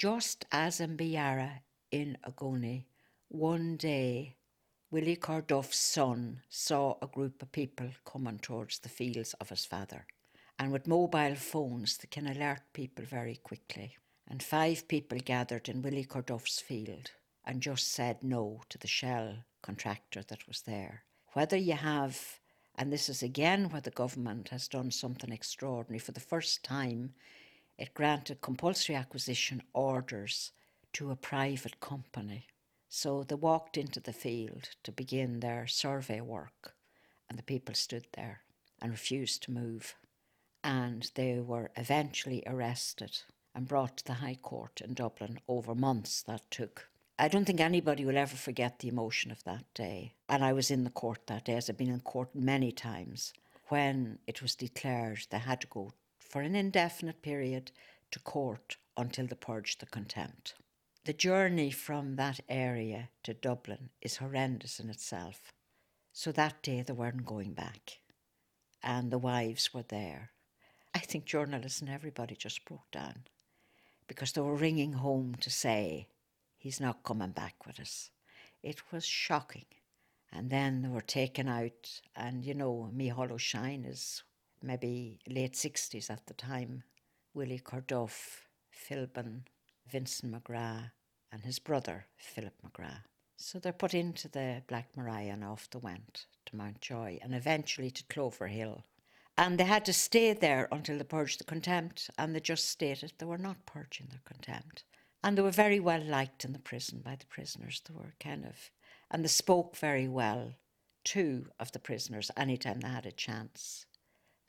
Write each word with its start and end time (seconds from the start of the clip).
just 0.00 0.46
as 0.50 0.80
in 0.80 0.96
Biara 0.96 1.60
in 1.90 2.16
Ogoni, 2.26 2.86
one 3.28 3.76
day 3.76 4.34
Willie 4.90 5.14
Corduff's 5.14 5.78
son 5.78 6.40
saw 6.48 6.94
a 7.02 7.06
group 7.06 7.42
of 7.42 7.52
people 7.52 7.88
coming 8.06 8.38
towards 8.38 8.78
the 8.78 8.88
fields 8.88 9.34
of 9.42 9.50
his 9.50 9.66
father. 9.66 10.06
And 10.58 10.72
with 10.72 10.86
mobile 10.86 11.34
phones, 11.34 11.98
they 11.98 12.08
can 12.10 12.26
alert 12.26 12.62
people 12.72 13.04
very 13.04 13.36
quickly. 13.36 13.98
And 14.26 14.42
five 14.42 14.88
people 14.88 15.18
gathered 15.22 15.68
in 15.68 15.82
Willie 15.82 16.04
Corduff's 16.04 16.60
field 16.60 17.10
and 17.44 17.60
just 17.60 17.88
said 17.88 18.22
no 18.22 18.62
to 18.70 18.78
the 18.78 18.88
shell 18.88 19.44
contractor 19.60 20.22
that 20.28 20.48
was 20.48 20.62
there. 20.62 21.02
Whether 21.34 21.58
you 21.58 21.74
have, 21.74 22.40
and 22.74 22.90
this 22.90 23.10
is 23.10 23.22
again 23.22 23.68
where 23.68 23.82
the 23.82 23.90
government 23.90 24.48
has 24.48 24.66
done 24.66 24.92
something 24.92 25.30
extraordinary, 25.30 25.98
for 25.98 26.12
the 26.12 26.20
first 26.20 26.64
time, 26.64 27.12
it 27.80 27.94
granted 27.94 28.42
compulsory 28.42 28.94
acquisition 28.94 29.62
orders 29.72 30.52
to 30.92 31.10
a 31.10 31.16
private 31.16 31.80
company. 31.80 32.46
So 32.90 33.22
they 33.22 33.36
walked 33.36 33.78
into 33.78 34.00
the 34.00 34.12
field 34.12 34.68
to 34.82 34.92
begin 34.92 35.40
their 35.40 35.66
survey 35.66 36.20
work, 36.20 36.74
and 37.28 37.38
the 37.38 37.42
people 37.42 37.74
stood 37.74 38.06
there 38.12 38.40
and 38.82 38.90
refused 38.90 39.42
to 39.44 39.50
move. 39.50 39.94
And 40.62 41.10
they 41.14 41.40
were 41.40 41.70
eventually 41.74 42.42
arrested 42.46 43.22
and 43.54 43.66
brought 43.66 43.96
to 43.98 44.04
the 44.04 44.14
High 44.14 44.38
Court 44.42 44.82
in 44.84 44.92
Dublin 44.92 45.40
over 45.48 45.74
months 45.74 46.22
that 46.24 46.50
took. 46.50 46.90
I 47.18 47.28
don't 47.28 47.46
think 47.46 47.60
anybody 47.60 48.04
will 48.04 48.18
ever 48.18 48.36
forget 48.36 48.80
the 48.80 48.88
emotion 48.88 49.30
of 49.30 49.44
that 49.44 49.64
day. 49.72 50.12
And 50.28 50.44
I 50.44 50.52
was 50.52 50.70
in 50.70 50.84
the 50.84 50.90
court 50.90 51.26
that 51.28 51.46
day, 51.46 51.54
as 51.54 51.70
I've 51.70 51.78
been 51.78 51.88
in 51.88 52.00
court 52.00 52.34
many 52.34 52.72
times, 52.72 53.32
when 53.68 54.18
it 54.26 54.42
was 54.42 54.54
declared 54.54 55.26
they 55.30 55.38
had 55.38 55.62
to 55.62 55.66
go 55.66 55.94
for 56.30 56.40
an 56.40 56.54
indefinite 56.54 57.20
period 57.22 57.72
to 58.12 58.20
court 58.20 58.76
until 58.96 59.26
they 59.26 59.34
purge 59.34 59.78
the 59.78 59.86
contempt. 59.86 60.54
The 61.04 61.12
journey 61.12 61.70
from 61.70 62.16
that 62.16 62.40
area 62.48 63.08
to 63.24 63.34
Dublin 63.34 63.90
is 64.00 64.18
horrendous 64.18 64.78
in 64.78 64.90
itself. 64.90 65.50
So 66.12 66.30
that 66.32 66.62
day 66.62 66.82
they 66.82 66.92
weren't 66.92 67.24
going 67.24 67.52
back, 67.52 67.98
and 68.82 69.10
the 69.10 69.18
wives 69.18 69.74
were 69.74 69.82
there. 69.82 70.30
I 70.94 71.00
think 71.00 71.24
journalists 71.24 71.80
and 71.80 71.90
everybody 71.90 72.36
just 72.36 72.64
broke 72.64 72.90
down 72.92 73.24
because 74.06 74.32
they 74.32 74.40
were 74.40 74.56
ringing 74.56 74.94
home 74.94 75.36
to 75.40 75.50
say, 75.50 76.08
he's 76.58 76.80
not 76.80 77.04
coming 77.04 77.30
back 77.30 77.66
with 77.66 77.80
us. 77.80 78.10
It 78.62 78.82
was 78.92 79.04
shocking. 79.04 79.66
And 80.32 80.50
then 80.50 80.82
they 80.82 80.88
were 80.88 81.00
taken 81.00 81.48
out, 81.48 82.00
and 82.14 82.44
you 82.44 82.54
know, 82.54 82.90
Micheál 82.94 83.32
Ó 83.32 83.38
Seighin 83.38 83.84
is 83.84 84.22
maybe 84.62 85.18
late 85.28 85.54
60s 85.54 86.10
at 86.10 86.26
the 86.26 86.34
time. 86.34 86.82
Willie 87.34 87.60
Corduff, 87.60 88.46
Philbin, 88.72 89.42
Vincent 89.90 90.32
McGrath, 90.32 90.90
and 91.32 91.42
his 91.44 91.58
brother, 91.58 92.06
Philip 92.16 92.54
McGrath. 92.64 93.04
So 93.36 93.58
they're 93.58 93.72
put 93.72 93.94
into 93.94 94.28
the 94.28 94.62
Black 94.66 94.88
Maria 94.96 95.32
and 95.32 95.44
off 95.44 95.70
they 95.70 95.78
went 95.78 96.26
to 96.46 96.56
Mountjoy 96.56 97.18
and 97.22 97.34
eventually 97.34 97.90
to 97.90 98.04
Clover 98.04 98.48
Hill, 98.48 98.84
and 99.38 99.56
they 99.56 99.64
had 99.64 99.86
to 99.86 99.92
stay 99.94 100.34
there 100.34 100.68
until 100.70 100.98
they 100.98 101.04
purged 101.04 101.40
the 101.40 101.44
contempt, 101.44 102.10
and 102.18 102.34
they 102.34 102.40
just 102.40 102.68
stated 102.68 103.14
they 103.16 103.24
were 103.24 103.38
not 103.38 103.64
purging 103.64 104.08
their 104.10 104.20
contempt. 104.26 104.84
And 105.24 105.38
they 105.38 105.42
were 105.42 105.50
very 105.50 105.80
well 105.80 106.02
liked 106.02 106.44
in 106.44 106.52
the 106.52 106.58
prison 106.58 107.00
by 107.02 107.16
the 107.16 107.26
prisoners. 107.26 107.80
They 107.86 107.94
were 107.94 108.14
kind 108.20 108.44
of, 108.44 108.70
and 109.10 109.24
they 109.24 109.28
spoke 109.28 109.76
very 109.76 110.08
well 110.08 110.52
to 111.04 111.46
of 111.58 111.72
the 111.72 111.78
prisoners 111.78 112.30
anytime 112.36 112.80
they 112.80 112.88
had 112.88 113.06
a 113.06 113.12
chance. 113.12 113.86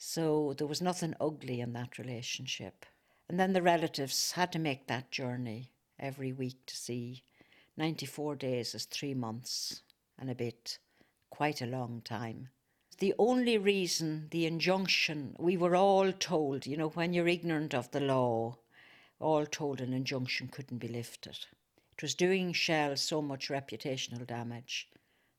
So 0.03 0.55
there 0.57 0.67
was 0.67 0.81
nothing 0.81 1.13
ugly 1.21 1.61
in 1.61 1.73
that 1.73 1.99
relationship. 1.99 2.85
And 3.29 3.39
then 3.39 3.53
the 3.53 3.61
relatives 3.61 4.31
had 4.31 4.51
to 4.53 4.59
make 4.59 4.87
that 4.87 5.11
journey 5.11 5.71
every 5.99 6.33
week 6.33 6.65
to 6.65 6.75
see 6.75 7.23
94 7.77 8.35
days 8.35 8.73
is 8.73 8.85
three 8.85 9.13
months 9.13 9.83
and 10.17 10.29
a 10.29 10.35
bit, 10.35 10.79
quite 11.29 11.61
a 11.61 11.67
long 11.67 12.01
time 12.03 12.49
the 13.01 13.13
only 13.17 13.57
reason 13.57 14.27
the 14.29 14.45
injunction, 14.45 15.35
we 15.39 15.57
were 15.57 15.75
all 15.75 16.11
told, 16.11 16.67
you 16.67 16.77
know, 16.77 16.89
when 16.89 17.13
you're 17.13 17.27
ignorant 17.27 17.73
of 17.73 17.89
the 17.89 17.99
law, 17.99 18.55
all 19.19 19.43
told 19.47 19.81
an 19.81 19.91
injunction 19.91 20.47
couldn't 20.47 20.77
be 20.77 20.87
lifted. 20.87 21.47
It 21.97 22.03
was 22.03 22.13
doing 22.13 22.53
Shell 22.53 22.97
so 22.97 23.19
much 23.19 23.49
reputational 23.49 24.27
damage 24.27 24.87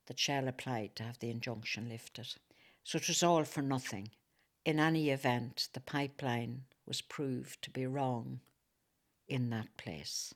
that 0.06 0.18
Shell 0.18 0.48
applied 0.48 0.96
to 0.96 1.04
have 1.04 1.20
the 1.20 1.30
injunction 1.30 1.88
lifted. 1.88 2.34
So 2.82 2.96
it 2.96 3.06
was 3.06 3.22
all 3.22 3.44
for 3.44 3.62
nothing. 3.62 4.10
In 4.64 4.78
any 4.78 5.10
event, 5.10 5.68
the 5.72 5.80
pipeline 5.80 6.62
was 6.86 7.00
proved 7.00 7.62
to 7.62 7.70
be 7.70 7.86
wrong 7.86 8.40
in 9.28 9.50
that 9.50 9.76
place. 9.76 10.34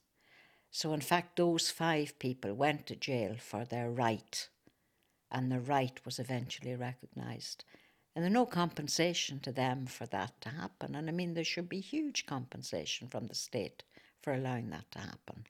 So, 0.70 0.92
in 0.92 1.00
fact, 1.00 1.36
those 1.36 1.70
five 1.70 2.18
people 2.18 2.54
went 2.54 2.86
to 2.86 2.96
jail 2.96 3.36
for 3.38 3.64
their 3.64 3.90
right 3.90 4.48
and 5.30 5.50
the 5.50 5.60
right 5.60 6.04
was 6.04 6.18
eventually 6.18 6.74
recognised. 6.74 7.64
And 8.14 8.24
there's 8.24 8.32
no 8.32 8.46
compensation 8.46 9.40
to 9.40 9.52
them 9.52 9.86
for 9.86 10.06
that 10.06 10.40
to 10.42 10.48
happen. 10.50 10.94
And 10.94 11.08
I 11.08 11.12
mean, 11.12 11.34
there 11.34 11.44
should 11.44 11.68
be 11.68 11.80
huge 11.80 12.26
compensation 12.26 13.08
from 13.08 13.26
the 13.26 13.34
state 13.34 13.82
for 14.22 14.32
allowing 14.32 14.70
that 14.70 14.90
to 14.92 15.00
happen. 15.00 15.44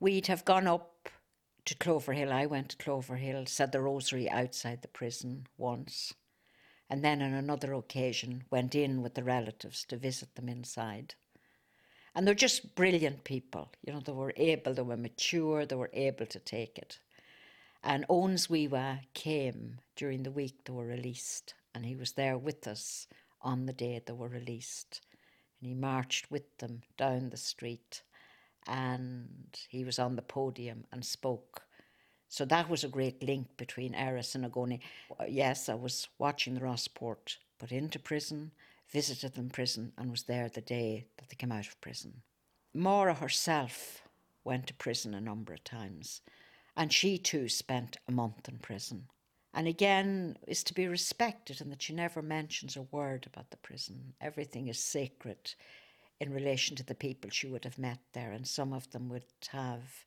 We'd 0.00 0.26
have 0.26 0.44
gone 0.44 0.66
up 0.66 1.08
to 1.64 1.74
Clover 1.76 2.12
Hill. 2.12 2.32
I 2.32 2.46
went 2.46 2.70
to 2.70 2.76
Clover 2.76 3.16
Hill, 3.16 3.46
said 3.46 3.72
the 3.72 3.80
rosary 3.80 4.28
outside 4.28 4.82
the 4.82 4.88
prison 4.88 5.46
once, 5.56 6.14
and 6.88 7.04
then 7.04 7.22
on 7.22 7.32
another 7.32 7.74
occasion 7.74 8.44
went 8.50 8.74
in 8.74 9.02
with 9.02 9.14
the 9.14 9.24
relatives 9.24 9.84
to 9.84 9.96
visit 9.96 10.34
them 10.34 10.48
inside. 10.48 11.14
And 12.14 12.26
they're 12.26 12.34
just 12.34 12.74
brilliant 12.74 13.24
people. 13.24 13.70
You 13.82 13.92
know, 13.92 14.00
they 14.00 14.12
were 14.12 14.32
able, 14.36 14.72
they 14.72 14.82
were 14.82 14.96
mature, 14.96 15.66
they 15.66 15.76
were 15.76 15.90
able 15.92 16.26
to 16.26 16.38
take 16.38 16.78
it. 16.78 16.98
And 17.82 18.06
Owens 18.08 18.46
Wiwa 18.46 19.00
came 19.14 19.78
during 19.96 20.22
the 20.22 20.30
week 20.30 20.64
they 20.64 20.72
were 20.72 20.86
released, 20.86 21.54
and 21.74 21.84
he 21.84 21.94
was 21.94 22.12
there 22.12 22.38
with 22.38 22.66
us 22.66 23.06
on 23.42 23.66
the 23.66 23.72
day 23.72 24.00
they 24.04 24.12
were 24.12 24.28
released. 24.28 25.02
And 25.60 25.68
he 25.68 25.74
marched 25.74 26.30
with 26.30 26.58
them 26.58 26.82
down 26.96 27.30
the 27.30 27.36
street, 27.36 28.02
and 28.66 29.56
he 29.68 29.84
was 29.84 29.98
on 29.98 30.16
the 30.16 30.22
podium 30.22 30.84
and 30.90 31.04
spoke. 31.04 31.65
So 32.28 32.44
that 32.46 32.68
was 32.68 32.84
a 32.84 32.88
great 32.88 33.22
link 33.22 33.56
between 33.56 33.94
Erris 33.94 34.34
and 34.34 34.44
Ogoni. 34.44 34.80
Uh, 35.18 35.24
yes, 35.28 35.68
I 35.68 35.74
was 35.74 36.08
watching 36.18 36.54
the 36.54 36.60
Rossport 36.60 37.36
put 37.58 37.72
into 37.72 37.98
prison, 37.98 38.50
visited 38.90 39.34
them 39.34 39.48
prison, 39.48 39.92
and 39.96 40.10
was 40.10 40.24
there 40.24 40.48
the 40.48 40.60
day 40.60 41.06
that 41.16 41.28
they 41.28 41.36
came 41.36 41.52
out 41.52 41.66
of 41.66 41.80
prison. 41.80 42.22
Maura 42.74 43.14
herself 43.14 44.02
went 44.44 44.66
to 44.66 44.74
prison 44.74 45.14
a 45.14 45.20
number 45.20 45.54
of 45.54 45.64
times 45.64 46.20
and 46.76 46.92
she 46.92 47.16
too 47.16 47.48
spent 47.48 47.96
a 48.06 48.12
month 48.12 48.48
in 48.48 48.58
prison. 48.58 49.08
And 49.54 49.66
again, 49.66 50.36
is 50.46 50.62
to 50.64 50.74
be 50.74 50.86
respected 50.86 51.60
in 51.60 51.70
that 51.70 51.80
she 51.80 51.94
never 51.94 52.20
mentions 52.20 52.76
a 52.76 52.82
word 52.82 53.26
about 53.26 53.50
the 53.50 53.56
prison. 53.56 54.12
Everything 54.20 54.68
is 54.68 54.78
sacred 54.78 55.54
in 56.20 56.32
relation 56.32 56.76
to 56.76 56.84
the 56.84 56.94
people 56.94 57.30
she 57.30 57.46
would 57.46 57.64
have 57.64 57.78
met 57.78 57.98
there, 58.12 58.32
and 58.32 58.46
some 58.46 58.74
of 58.74 58.90
them 58.90 59.08
would 59.08 59.24
have 59.48 60.04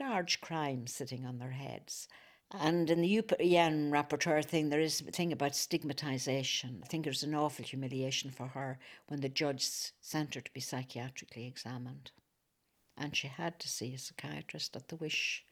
large 0.00 0.40
crimes 0.40 0.92
sitting 0.92 1.24
on 1.24 1.38
their 1.38 1.50
heads. 1.50 2.08
And 2.52 2.88
in 2.90 3.00
the 3.00 3.22
UPN 3.22 3.90
rapporteur 3.90 4.44
thing, 4.44 4.68
there 4.68 4.80
is 4.80 5.00
a 5.00 5.10
thing 5.10 5.32
about 5.32 5.52
stigmatisation. 5.52 6.82
I 6.82 6.86
think 6.86 7.06
it 7.06 7.10
was 7.10 7.24
an 7.24 7.34
awful 7.34 7.64
humiliation 7.64 8.30
for 8.30 8.48
her 8.48 8.78
when 9.08 9.20
the 9.20 9.28
judge 9.28 9.68
sent 10.00 10.34
her 10.34 10.40
to 10.40 10.52
be 10.52 10.60
psychiatrically 10.60 11.46
examined. 11.46 12.12
And 12.96 13.16
she 13.16 13.28
had 13.28 13.58
to 13.60 13.68
see 13.68 13.94
a 13.94 13.98
psychiatrist 13.98 14.76
at 14.76 14.88
the 14.88 14.96
wish 14.96 15.44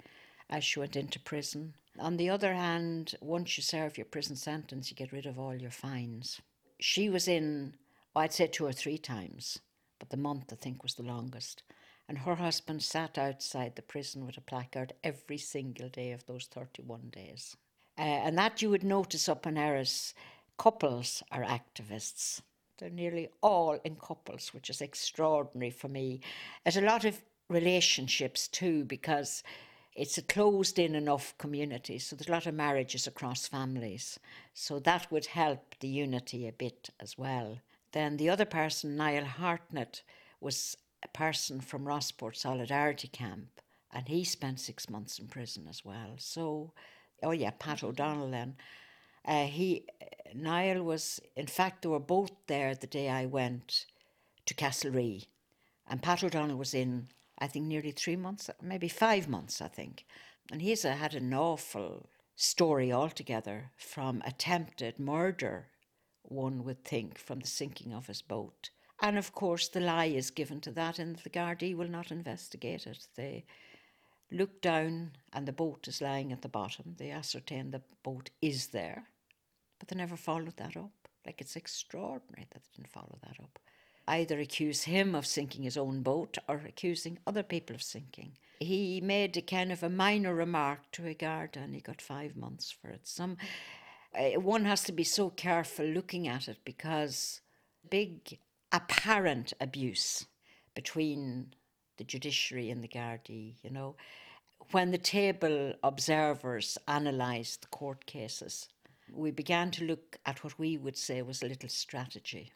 as 0.48 0.62
she 0.62 0.78
went 0.78 0.96
into 0.96 1.18
prison. 1.18 1.74
On 1.98 2.16
the 2.16 2.30
other 2.30 2.54
hand, 2.54 3.16
once 3.20 3.56
you 3.56 3.62
serve 3.62 3.98
your 3.98 4.04
prison 4.06 4.36
sentence, 4.36 4.90
you 4.90 4.96
get 4.96 5.12
rid 5.12 5.26
of 5.26 5.38
all 5.38 5.54
your 5.54 5.70
fines. 5.70 6.40
She 6.80 7.08
was 7.08 7.28
in, 7.28 7.74
I'd 8.14 8.32
say 8.32 8.46
two 8.46 8.66
or 8.66 8.72
three 8.72 8.98
times, 8.98 9.58
but 9.98 10.10
the 10.10 10.16
month 10.16 10.52
I 10.52 10.56
think 10.56 10.82
was 10.82 10.94
the 10.94 11.02
longest. 11.02 11.62
And 12.08 12.18
her 12.18 12.34
husband 12.34 12.82
sat 12.82 13.16
outside 13.16 13.76
the 13.76 13.82
prison 13.82 14.26
with 14.26 14.36
a 14.36 14.42
placard 14.42 14.92
every 15.02 15.38
single 15.38 15.88
day 15.88 16.12
of 16.12 16.26
those 16.26 16.46
31 16.46 17.10
days. 17.10 17.56
Uh, 17.96 18.02
and 18.02 18.36
that 18.36 18.60
you 18.60 18.70
would 18.70 18.84
notice 18.84 19.28
up 19.28 19.46
in 19.46 19.56
Erris, 19.56 20.14
couples 20.58 21.22
are 21.30 21.44
activists. 21.44 22.40
They're 22.78 22.90
nearly 22.90 23.28
all 23.40 23.78
in 23.84 23.96
couples, 23.96 24.52
which 24.52 24.68
is 24.68 24.80
extraordinary 24.80 25.70
for 25.70 25.88
me. 25.88 26.20
There's 26.64 26.76
a 26.76 26.82
lot 26.82 27.04
of 27.04 27.22
relationships 27.48 28.48
too, 28.48 28.84
because 28.84 29.42
it's 29.94 30.18
a 30.18 30.22
closed 30.22 30.78
in 30.78 30.96
enough 30.96 31.38
community, 31.38 32.00
so 32.00 32.16
there's 32.16 32.28
a 32.28 32.32
lot 32.32 32.46
of 32.46 32.54
marriages 32.54 33.06
across 33.06 33.46
families. 33.46 34.18
So 34.52 34.80
that 34.80 35.10
would 35.12 35.26
help 35.26 35.76
the 35.78 35.88
unity 35.88 36.48
a 36.48 36.52
bit 36.52 36.90
as 36.98 37.16
well. 37.16 37.60
Then 37.92 38.16
the 38.16 38.28
other 38.28 38.44
person, 38.44 38.96
Niall 38.96 39.24
Hartnett, 39.24 40.02
was 40.40 40.76
a 41.04 41.08
person 41.08 41.60
from 41.60 41.84
Rossport 41.84 42.36
Solidarity 42.36 43.08
Camp, 43.08 43.60
and 43.92 44.08
he 44.08 44.24
spent 44.24 44.60
six 44.60 44.88
months 44.88 45.18
in 45.18 45.26
prison 45.28 45.66
as 45.68 45.84
well. 45.84 46.14
So, 46.16 46.72
oh 47.22 47.32
yeah, 47.32 47.50
Pat 47.58 47.84
O'Donnell 47.84 48.30
then. 48.30 48.56
Uh, 49.26 49.44
he, 49.46 49.86
Niall 50.34 50.82
was, 50.82 51.20
in 51.36 51.46
fact, 51.46 51.82
they 51.82 51.88
were 51.88 52.00
both 52.00 52.32
there 52.46 52.74
the 52.74 52.86
day 52.86 53.08
I 53.08 53.26
went 53.26 53.86
to 54.46 54.54
Castlerea, 54.54 55.26
and 55.88 56.02
Pat 56.02 56.24
O'Donnell 56.24 56.56
was 56.56 56.74
in 56.74 57.08
I 57.38 57.46
think 57.46 57.66
nearly 57.66 57.90
three 57.90 58.16
months, 58.16 58.48
maybe 58.62 58.88
five 58.88 59.28
months, 59.28 59.60
I 59.60 59.68
think. 59.68 60.06
And 60.50 60.62
he's 60.62 60.84
a, 60.84 60.94
had 60.94 61.14
an 61.14 61.34
awful 61.34 62.08
story 62.36 62.92
altogether 62.92 63.70
from 63.76 64.22
attempted 64.24 64.98
murder, 64.98 65.68
one 66.22 66.64
would 66.64 66.84
think, 66.84 67.18
from 67.18 67.40
the 67.40 67.46
sinking 67.46 67.92
of 67.92 68.06
his 68.06 68.22
boat. 68.22 68.70
And 69.02 69.18
of 69.18 69.32
course, 69.32 69.68
the 69.68 69.80
lie 69.80 70.06
is 70.06 70.30
given 70.30 70.60
to 70.62 70.70
that, 70.72 70.98
and 70.98 71.16
the 71.16 71.30
Gardaí 71.30 71.76
will 71.76 71.88
not 71.88 72.10
investigate 72.10 72.86
it. 72.86 73.06
They 73.16 73.44
look 74.30 74.60
down, 74.60 75.12
and 75.32 75.46
the 75.46 75.52
boat 75.52 75.88
is 75.88 76.00
lying 76.00 76.32
at 76.32 76.42
the 76.42 76.48
bottom. 76.48 76.94
They 76.96 77.10
ascertain 77.10 77.70
the 77.70 77.82
boat 78.02 78.30
is 78.40 78.68
there, 78.68 79.04
but 79.78 79.88
they 79.88 79.96
never 79.96 80.16
followed 80.16 80.56
that 80.56 80.76
up. 80.76 80.92
Like 81.26 81.40
it's 81.40 81.56
extraordinary 81.56 82.46
that 82.50 82.62
they 82.62 82.70
didn't 82.76 82.92
follow 82.92 83.18
that 83.22 83.40
up. 83.40 83.58
Either 84.06 84.38
accuse 84.38 84.82
him 84.82 85.14
of 85.14 85.26
sinking 85.26 85.62
his 85.62 85.76
own 85.76 86.02
boat 86.02 86.36
or 86.48 86.60
accusing 86.66 87.18
other 87.26 87.42
people 87.42 87.74
of 87.74 87.82
sinking. 87.82 88.32
He 88.60 89.00
made 89.00 89.36
a 89.36 89.42
kind 89.42 89.72
of 89.72 89.82
a 89.82 89.88
minor 89.88 90.34
remark 90.34 90.80
to 90.92 91.06
a 91.06 91.14
guard 91.14 91.56
and 91.56 91.74
he 91.74 91.80
got 91.80 92.02
five 92.02 92.36
months 92.36 92.70
for 92.70 92.88
it. 92.88 93.00
Some 93.04 93.38
uh, 94.14 94.38
one 94.40 94.66
has 94.66 94.82
to 94.84 94.92
be 94.92 95.04
so 95.04 95.30
careful 95.30 95.86
looking 95.86 96.28
at 96.28 96.48
it 96.48 96.58
because 96.64 97.40
big 97.90 98.38
apparent 98.74 99.52
abuse 99.60 100.26
between 100.74 101.54
the 101.96 102.04
judiciary 102.04 102.70
and 102.70 102.82
the 102.82 102.88
Gardaí, 102.88 103.54
you 103.62 103.70
know. 103.70 103.94
When 104.72 104.90
the 104.90 104.98
table 104.98 105.74
observers 105.84 106.76
analysed 106.88 107.62
the 107.62 107.68
court 107.68 108.04
cases, 108.06 108.68
we 109.12 109.30
began 109.30 109.70
to 109.72 109.84
look 109.84 110.18
at 110.26 110.42
what 110.42 110.58
we 110.58 110.76
would 110.76 110.96
say 110.96 111.22
was 111.22 111.40
a 111.42 111.46
little 111.46 111.68
strategy 111.68 112.50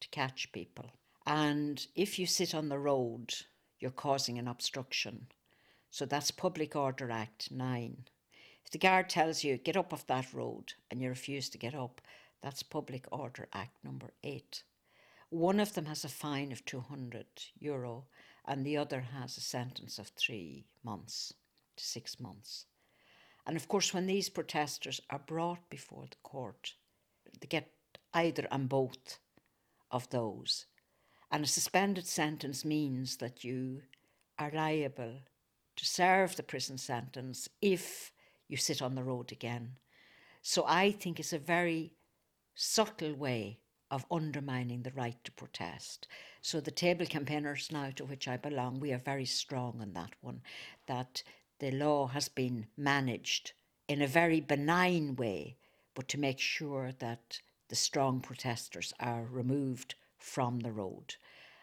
to 0.00 0.08
catch 0.08 0.50
people. 0.52 0.86
And 1.26 1.86
if 1.94 2.18
you 2.18 2.24
sit 2.24 2.54
on 2.54 2.70
the 2.70 2.78
road, 2.78 3.34
you're 3.80 3.90
causing 3.90 4.38
an 4.38 4.48
obstruction. 4.48 5.26
So 5.90 6.06
that's 6.06 6.30
Public 6.30 6.74
Order 6.74 7.10
Act 7.10 7.50
9. 7.50 8.04
If 8.64 8.70
the 8.70 8.78
guard 8.78 9.10
tells 9.10 9.44
you, 9.44 9.58
get 9.58 9.76
up 9.76 9.92
off 9.92 10.06
that 10.06 10.32
road, 10.32 10.72
and 10.90 11.02
you 11.02 11.10
refuse 11.10 11.50
to 11.50 11.58
get 11.58 11.74
up, 11.74 12.00
that's 12.42 12.62
Public 12.62 13.06
Order 13.12 13.48
Act 13.52 13.76
number 13.84 14.12
8. 14.22 14.62
One 15.30 15.60
of 15.60 15.74
them 15.74 15.86
has 15.86 16.04
a 16.04 16.08
fine 16.08 16.50
of 16.50 16.64
200 16.64 17.24
euro, 17.60 18.06
and 18.44 18.66
the 18.66 18.76
other 18.76 19.00
has 19.00 19.36
a 19.36 19.40
sentence 19.40 19.98
of 19.98 20.08
three 20.08 20.66
months 20.82 21.34
to 21.76 21.84
six 21.84 22.18
months. 22.18 22.66
And 23.46 23.56
of 23.56 23.68
course, 23.68 23.94
when 23.94 24.06
these 24.06 24.28
protesters 24.28 25.00
are 25.08 25.20
brought 25.20 25.70
before 25.70 26.06
the 26.10 26.16
court, 26.24 26.74
they 27.40 27.46
get 27.46 27.70
either 28.12 28.48
and 28.50 28.68
both 28.68 29.18
of 29.92 30.10
those. 30.10 30.66
And 31.30 31.44
a 31.44 31.48
suspended 31.48 32.08
sentence 32.08 32.64
means 32.64 33.18
that 33.18 33.44
you 33.44 33.82
are 34.36 34.50
liable 34.52 35.20
to 35.76 35.84
serve 35.84 36.34
the 36.34 36.42
prison 36.42 36.76
sentence 36.76 37.48
if 37.62 38.12
you 38.48 38.56
sit 38.56 38.82
on 38.82 38.96
the 38.96 39.04
road 39.04 39.30
again. 39.30 39.76
So 40.42 40.64
I 40.66 40.90
think 40.90 41.20
it's 41.20 41.32
a 41.32 41.38
very 41.38 41.92
subtle 42.56 43.14
way 43.14 43.59
of 43.90 44.06
undermining 44.10 44.82
the 44.82 44.92
right 44.92 45.16
to 45.24 45.32
protest. 45.32 46.06
So 46.40 46.60
the 46.60 46.70
table 46.70 47.06
campaigners 47.06 47.70
now 47.72 47.90
to 47.96 48.04
which 48.04 48.28
I 48.28 48.36
belong, 48.36 48.80
we 48.80 48.92
are 48.92 48.98
very 48.98 49.26
strong 49.26 49.78
on 49.80 49.92
that 49.94 50.12
one, 50.20 50.42
that 50.86 51.22
the 51.58 51.70
law 51.70 52.06
has 52.08 52.28
been 52.28 52.66
managed 52.76 53.52
in 53.88 54.00
a 54.00 54.06
very 54.06 54.40
benign 54.40 55.16
way, 55.16 55.56
but 55.94 56.08
to 56.08 56.18
make 56.18 56.38
sure 56.38 56.92
that 56.98 57.40
the 57.68 57.76
strong 57.76 58.20
protesters 58.20 58.92
are 59.00 59.24
removed 59.30 59.94
from 60.16 60.60
the 60.60 60.72
road. 60.72 61.16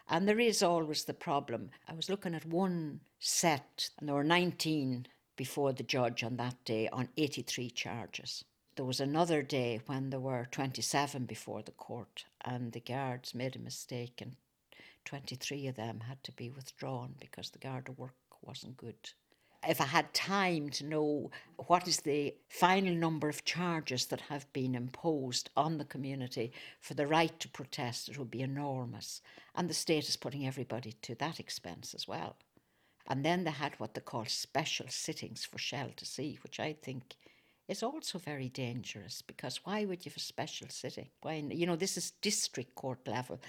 And 0.08 0.26
there 0.26 0.40
is 0.40 0.62
always 0.62 1.04
the 1.04 1.14
problem. 1.14 1.70
I 1.86 1.94
was 1.94 2.08
looking 2.08 2.34
at 2.34 2.46
one 2.46 3.00
set, 3.18 3.90
and 3.98 4.08
there 4.08 4.16
were 4.16 4.24
19 4.24 5.06
before 5.36 5.72
the 5.72 5.82
judge 5.82 6.24
on 6.24 6.36
that 6.36 6.64
day 6.64 6.88
on 6.88 7.08
83 7.16 7.70
charges. 7.70 8.44
There 8.78 8.84
was 8.84 9.00
another 9.00 9.42
day 9.42 9.80
when 9.86 10.10
there 10.10 10.20
were 10.20 10.46
27 10.52 11.24
before 11.24 11.62
the 11.62 11.72
court, 11.72 12.26
and 12.42 12.70
the 12.70 12.78
guards 12.78 13.34
made 13.34 13.56
a 13.56 13.58
mistake, 13.58 14.20
and 14.20 14.36
23 15.04 15.66
of 15.66 15.74
them 15.74 16.04
had 16.06 16.22
to 16.22 16.30
be 16.30 16.48
withdrawn 16.48 17.16
because 17.18 17.50
the 17.50 17.58
guard 17.58 17.88
work 17.98 18.14
wasn't 18.40 18.76
good. 18.76 19.10
If 19.68 19.80
I 19.80 19.86
had 19.86 20.14
time 20.14 20.70
to 20.70 20.86
know 20.86 21.32
what 21.56 21.88
is 21.88 22.02
the 22.02 22.36
final 22.48 22.94
number 22.94 23.28
of 23.28 23.44
charges 23.44 24.06
that 24.06 24.20
have 24.20 24.46
been 24.52 24.76
imposed 24.76 25.50
on 25.56 25.78
the 25.78 25.84
community 25.84 26.52
for 26.80 26.94
the 26.94 27.08
right 27.08 27.36
to 27.40 27.48
protest, 27.48 28.08
it 28.08 28.16
would 28.16 28.30
be 28.30 28.42
enormous. 28.42 29.22
And 29.56 29.68
the 29.68 29.74
state 29.74 30.08
is 30.08 30.16
putting 30.16 30.46
everybody 30.46 30.92
to 31.02 31.16
that 31.16 31.40
expense 31.40 31.94
as 31.94 32.06
well. 32.06 32.36
And 33.08 33.24
then 33.24 33.42
they 33.42 33.50
had 33.50 33.74
what 33.80 33.94
they 33.94 34.02
call 34.02 34.26
special 34.26 34.86
sittings 34.88 35.44
for 35.44 35.58
Shell 35.58 35.94
to 35.96 36.04
Sea, 36.04 36.38
which 36.44 36.60
I 36.60 36.74
think 36.74 37.16
is 37.68 37.82
also 37.82 38.18
very 38.18 38.48
dangerous 38.48 39.22
because 39.22 39.60
why 39.64 39.84
would 39.84 40.04
you 40.04 40.10
have 40.10 40.16
a 40.16 40.20
special 40.20 40.68
sitting? 40.70 41.08
Why, 41.20 41.44
you 41.50 41.66
know, 41.66 41.76
this 41.76 41.96
is 41.96 42.12
district 42.22 42.74
court 42.74 43.06
level. 43.06 43.40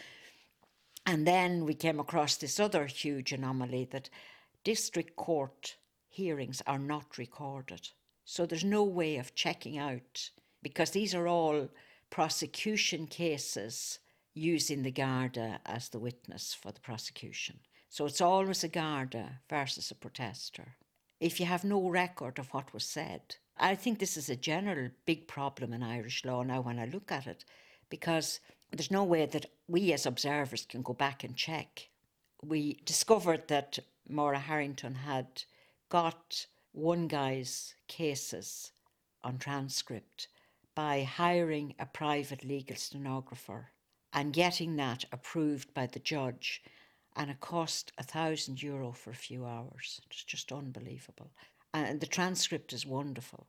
And 1.06 1.25
then 1.25 1.66
we 1.66 1.74
came 1.74 2.00
across 2.00 2.36
this 2.36 2.60
other 2.60 2.86
huge 2.86 3.31
anomaly 3.31 3.88
that 3.92 4.10
district 4.63 5.16
court 5.16 5.77
hearings 6.10 6.62
are 6.68 6.80
not 6.80 7.18
recorded. 7.18 7.89
So 8.25 8.45
there's 8.45 8.66
no 8.66 8.83
way 8.83 9.18
of 9.18 9.36
checking 9.36 9.77
out 9.77 10.30
because 10.62 10.92
these 10.92 11.15
are 11.15 11.27
all 11.27 11.69
prosecution 12.10 13.07
cases 13.07 14.00
using 14.33 14.83
the 14.83 14.92
Garda 14.92 15.60
as 15.65 15.89
the 15.89 16.00
witness 16.00 16.54
for 16.54 16.72
the 16.72 16.80
prosecution. 16.81 17.60
So 17.89 18.06
it's 18.06 18.22
always 18.22 18.63
a 18.63 18.68
Garda 18.68 19.39
versus 19.50 19.89
a 19.89 19.95
protester. 19.95 20.75
If 21.19 21.39
you 21.39 21.45
have 21.45 21.63
no 21.63 21.89
record 21.89 22.38
of 22.38 22.54
what 22.54 22.74
was 22.74 22.86
said, 22.86 23.36
I 23.61 23.75
think 23.75 24.00
this 24.00 24.15
is 24.15 24.29
a 24.29 24.35
general 24.38 24.89
big 25.06 25.27
problem 25.27 25.73
in 25.73 25.83
Irish 25.83 26.23
law 26.23 26.44
now 26.44 26.61
when 26.61 26.79
I 26.79 26.85
look 26.85 27.11
at 27.11 27.27
it, 27.27 27.44
because 27.89 28.39
there's 28.71 28.91
no 28.91 29.03
way 29.03 29.25
that 29.25 29.47
we 29.67 29.91
as 29.91 30.06
observers 30.06 30.65
can 30.65 30.81
go 30.81 30.94
back 30.94 31.23
and 31.23 31.35
check. 31.35 31.89
We 32.41 32.79
discovered 32.85 33.50
that 33.50 33.79
Maura 34.07 34.39
Harrington 34.39 34.95
had 34.95 35.44
got 35.89 36.45
one 36.71 37.07
guy's 37.07 37.73
cases 37.88 38.71
on 39.23 39.38
transcript 39.38 40.29
by 40.73 41.03
hiring 41.03 41.75
a 41.79 41.85
private 41.85 42.45
legal 42.45 42.77
stenographer 42.77 43.71
and 44.13 44.31
getting 44.31 44.77
that 44.77 45.03
approved 45.12 45.73
by 45.73 45.88
the 45.88 46.00
judge 46.00 46.62
and 47.15 47.29
it 47.29 47.41
cost 47.41 47.91
a 47.97 48.03
thousand 48.03 48.63
euro 48.63 48.94
for 48.94 49.09
a 49.09 49.15
few 49.15 49.45
hours. 49.45 50.00
It's 50.09 50.23
just 50.23 50.53
unbelievable. 50.53 51.31
Uh, 51.73 51.77
and 51.77 51.99
the 51.99 52.07
transcript 52.07 52.73
is 52.73 52.85
wonderful 52.85 53.47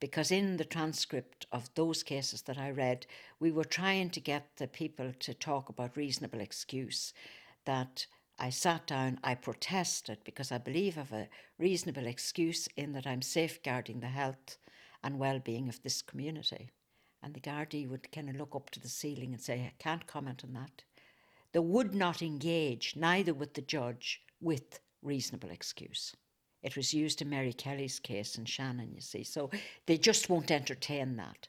because 0.00 0.30
in 0.30 0.56
the 0.56 0.64
transcript 0.64 1.46
of 1.52 1.70
those 1.74 2.02
cases 2.02 2.42
that 2.42 2.58
I 2.58 2.70
read, 2.70 3.06
we 3.38 3.52
were 3.52 3.64
trying 3.64 4.10
to 4.10 4.20
get 4.20 4.56
the 4.56 4.66
people 4.66 5.12
to 5.20 5.34
talk 5.34 5.68
about 5.68 5.96
reasonable 5.96 6.40
excuse. 6.40 7.12
That 7.66 8.06
I 8.38 8.48
sat 8.48 8.86
down, 8.86 9.20
I 9.22 9.34
protested 9.34 10.18
because 10.24 10.50
I 10.50 10.58
believe 10.58 10.96
of 10.96 11.12
a 11.12 11.28
reasonable 11.58 12.06
excuse 12.06 12.66
in 12.76 12.94
that 12.94 13.06
I'm 13.06 13.20
safeguarding 13.20 14.00
the 14.00 14.08
health 14.08 14.56
and 15.04 15.18
well 15.18 15.38
being 15.38 15.68
of 15.68 15.82
this 15.82 16.00
community. 16.00 16.70
And 17.22 17.34
the 17.34 17.40
Gardaí 17.40 17.86
would 17.86 18.10
kind 18.10 18.30
of 18.30 18.36
look 18.36 18.56
up 18.56 18.70
to 18.70 18.80
the 18.80 18.88
ceiling 18.88 19.34
and 19.34 19.42
say, 19.42 19.60
I 19.60 19.72
can't 19.78 20.06
comment 20.06 20.42
on 20.42 20.54
that. 20.54 20.82
They 21.52 21.58
would 21.58 21.94
not 21.94 22.22
engage, 22.22 22.96
neither 22.96 23.34
with 23.34 23.52
the 23.52 23.60
judge, 23.60 24.22
with 24.40 24.80
reasonable 25.02 25.50
excuse. 25.50 26.16
It 26.62 26.76
was 26.76 26.92
used 26.92 27.22
in 27.22 27.30
Mary 27.30 27.52
Kelly's 27.52 27.98
case 27.98 28.36
in 28.36 28.44
Shannon, 28.44 28.92
you 28.94 29.00
see. 29.00 29.24
So 29.24 29.50
they 29.86 29.96
just 29.96 30.28
won't 30.28 30.50
entertain 30.50 31.16
that. 31.16 31.48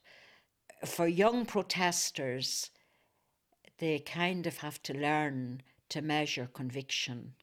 For 0.86 1.08
young 1.08 1.46
protesters, 1.46 2.70
they 3.78 4.00
kind 4.00 4.48
of 4.48 4.58
have 4.60 4.82
to 4.84 4.94
learn 4.94 5.64
to 5.90 6.02
measure 6.02 6.48
conviction 6.54 7.34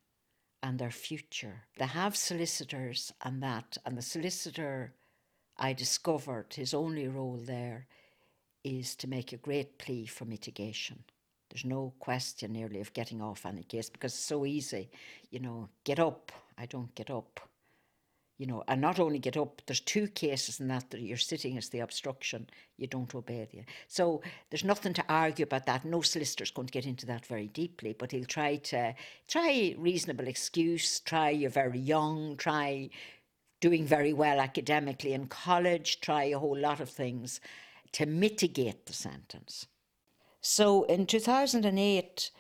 and 0.63 0.79
their 0.79 0.91
future. 0.91 1.65
They 1.77 1.87
have 1.87 2.17
solicitors 2.17 3.13
and 3.23 3.43
that, 3.43 3.77
and 3.85 3.97
the 3.97 4.03
solicitor 4.03 4.95
I 5.57 5.73
discovered 5.73 6.55
his 6.55 6.73
only 6.73 7.07
role 7.07 7.37
there 7.37 7.87
is 8.65 8.97
to 8.97 9.09
make 9.09 9.33
a 9.33 9.37
great 9.37 9.79
plea 9.79 10.07
for 10.07 10.25
mitigation. 10.25 11.05
There's 11.51 11.65
no 11.65 11.93
question 11.99 12.53
nearly 12.53 12.81
of 12.81 12.93
getting 12.93 13.21
off 13.23 13.47
any 13.47 13.63
case 13.63 13.89
because 13.91 14.15
it's 14.15 14.23
so 14.23 14.45
easy. 14.45 14.91
You 15.31 15.41
know, 15.41 15.69
get 15.85 15.99
up, 15.99 16.33
I 16.57 16.67
don't 16.67 16.95
get 16.95 17.11
up 17.11 17.41
you 18.39 18.47
know, 18.47 18.63
and 18.69 18.81
not 18.81 19.01
only 19.01 19.19
get 19.19 19.37
up, 19.37 19.61
there's 19.67 19.81
two 19.81 20.07
cases 20.07 20.61
in 20.61 20.69
that 20.69 20.91
that 20.91 21.01
you're 21.01 21.17
sitting 21.17 21.59
as 21.59 21.69
the 21.69 21.81
obstruction, 21.81 22.49
you 22.77 22.87
don't 22.87 23.13
obey 23.15 23.49
the. 23.51 23.65
So 23.89 24.23
there's 24.49 24.65
nothing 24.65 24.95
to 24.95 25.05
argue 25.09 25.43
about 25.43 25.67
that. 25.67 25.85
No 25.85 26.03
solicitor's 26.03 26.53
going 26.53 26.69
to 26.69 26.73
get 26.73 26.87
into 26.87 27.05
that 27.07 27.27
very 27.27 27.49
deeply, 27.49 27.97
but 27.99 28.13
he'll 28.13 28.25
try 28.25 28.57
to 28.57 28.95
try 29.27 29.75
reasonable 29.77 30.29
excuse, 30.29 31.01
try 31.01 31.31
you're 31.31 31.51
very 31.51 31.81
young, 31.81 32.37
try 32.37 32.91
doing 33.61 33.85
very 33.85 34.13
well 34.13 34.39
academically 34.39 35.15
in 35.15 35.27
college, 35.27 36.01
try 36.01 36.25
a 36.25 36.39
whole 36.39 36.57
lot 36.57 36.81
of 36.81 36.89
things 36.89 37.41
to 37.91 38.07
mitigate 38.07 38.87
the 38.87 38.93
sentence. 38.93 39.67
So 40.41 40.85
in 40.85 41.07
2008, 41.07 42.31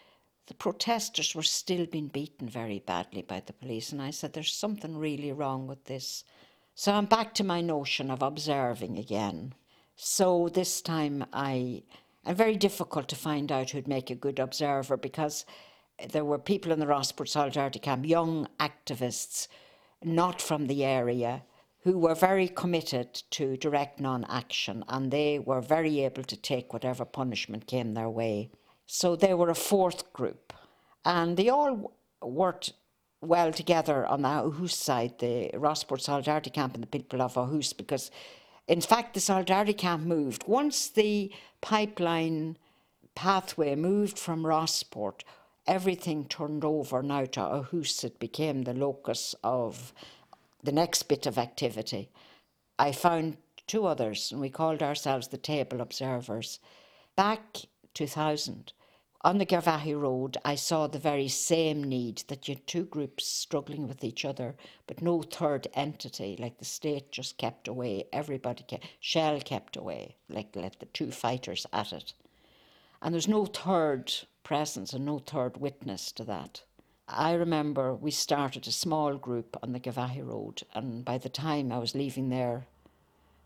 the 0.48 0.54
protesters 0.54 1.34
were 1.34 1.42
still 1.42 1.84
being 1.84 2.08
beaten 2.08 2.48
very 2.48 2.78
badly 2.78 3.20
by 3.20 3.40
the 3.40 3.52
police. 3.52 3.92
And 3.92 4.00
I 4.00 4.10
said, 4.10 4.32
There's 4.32 4.52
something 4.52 4.96
really 4.96 5.30
wrong 5.30 5.66
with 5.66 5.84
this. 5.84 6.24
So 6.74 6.94
I'm 6.94 7.04
back 7.04 7.34
to 7.34 7.44
my 7.44 7.60
notion 7.60 8.10
of 8.10 8.22
observing 8.22 8.98
again. 8.98 9.52
So 9.94 10.48
this 10.48 10.80
time 10.80 11.26
I, 11.34 11.82
and 12.24 12.36
very 12.36 12.56
difficult 12.56 13.08
to 13.08 13.16
find 13.16 13.52
out 13.52 13.70
who'd 13.70 13.88
make 13.88 14.10
a 14.10 14.14
good 14.14 14.38
observer 14.38 14.96
because 14.96 15.44
there 16.12 16.24
were 16.24 16.38
people 16.38 16.72
in 16.72 16.80
the 16.80 16.86
Rossport 16.86 17.28
Solidarity 17.28 17.78
Camp, 17.78 18.06
young 18.06 18.48
activists, 18.58 19.48
not 20.02 20.40
from 20.40 20.66
the 20.66 20.82
area, 20.84 21.42
who 21.82 21.98
were 21.98 22.14
very 22.14 22.48
committed 22.48 23.12
to 23.32 23.56
direct 23.58 24.00
non 24.00 24.24
action 24.24 24.82
and 24.88 25.10
they 25.10 25.38
were 25.38 25.60
very 25.60 26.00
able 26.04 26.22
to 26.22 26.36
take 26.36 26.72
whatever 26.72 27.04
punishment 27.04 27.66
came 27.66 27.92
their 27.92 28.08
way. 28.08 28.50
So 28.90 29.16
they 29.16 29.34
were 29.34 29.50
a 29.50 29.54
fourth 29.54 30.14
group 30.14 30.54
and 31.04 31.36
they 31.36 31.50
all 31.50 31.92
worked 32.22 32.72
well 33.20 33.52
together 33.52 34.06
on 34.06 34.22
the 34.22 34.28
Aughoose 34.28 34.72
side, 34.72 35.18
the 35.18 35.50
Rossport 35.52 36.00
Solidarity 36.00 36.48
Camp 36.48 36.72
and 36.72 36.82
the 36.82 36.88
people 36.88 37.20
of 37.20 37.34
Aughoose, 37.34 37.76
because 37.76 38.10
in 38.66 38.80
fact 38.80 39.12
the 39.12 39.20
Solidarity 39.20 39.74
Camp 39.74 40.04
moved. 40.04 40.48
Once 40.48 40.88
the 40.88 41.30
pipeline 41.60 42.56
pathway 43.14 43.76
moved 43.76 44.18
from 44.18 44.42
Rossport, 44.42 45.20
everything 45.66 46.24
turned 46.24 46.64
over 46.64 47.02
now 47.02 47.26
to 47.26 47.40
Aughoose. 47.40 48.04
It 48.04 48.18
became 48.18 48.62
the 48.62 48.72
locus 48.72 49.34
of 49.44 49.92
the 50.64 50.72
next 50.72 51.02
bit 51.04 51.26
of 51.26 51.36
activity. 51.36 52.08
I 52.78 52.92
found 52.92 53.36
two 53.66 53.84
others, 53.84 54.32
and 54.32 54.40
we 54.40 54.48
called 54.48 54.82
ourselves 54.82 55.28
the 55.28 55.36
Table 55.36 55.82
Observers. 55.82 56.58
Back 57.16 57.66
2000, 57.92 58.72
on 59.22 59.38
the 59.38 59.46
Garvaghy 59.46 60.00
Road, 60.00 60.36
I 60.44 60.54
saw 60.54 60.86
the 60.86 60.98
very 60.98 61.28
same 61.28 61.82
need 61.82 62.22
that 62.28 62.46
you 62.46 62.54
had 62.54 62.66
two 62.66 62.84
groups 62.84 63.26
struggling 63.26 63.88
with 63.88 64.04
each 64.04 64.24
other, 64.24 64.54
but 64.86 65.02
no 65.02 65.22
third 65.22 65.66
entity, 65.74 66.36
like 66.38 66.58
the 66.58 66.64
state 66.64 67.10
just 67.10 67.36
kept 67.36 67.66
away, 67.66 68.04
everybody 68.12 68.62
kept, 68.62 68.86
Shell 69.00 69.40
kept 69.40 69.76
away, 69.76 70.14
like 70.28 70.54
let 70.54 70.78
the 70.78 70.86
two 70.86 71.10
fighters 71.10 71.66
at 71.72 71.92
it. 71.92 72.12
And 73.02 73.12
there's 73.12 73.28
no 73.28 73.46
third 73.46 74.12
presence 74.44 74.92
and 74.92 75.04
no 75.04 75.18
third 75.18 75.56
witness 75.56 76.12
to 76.12 76.24
that. 76.24 76.62
I 77.08 77.32
remember 77.32 77.94
we 77.94 78.10
started 78.10 78.66
a 78.68 78.72
small 78.72 79.16
group 79.16 79.56
on 79.62 79.72
the 79.72 79.80
Garvaghy 79.80 80.24
Road, 80.24 80.62
and 80.74 81.04
by 81.04 81.18
the 81.18 81.28
time 81.28 81.72
I 81.72 81.78
was 81.78 81.94
leaving 81.94 82.28
there 82.28 82.66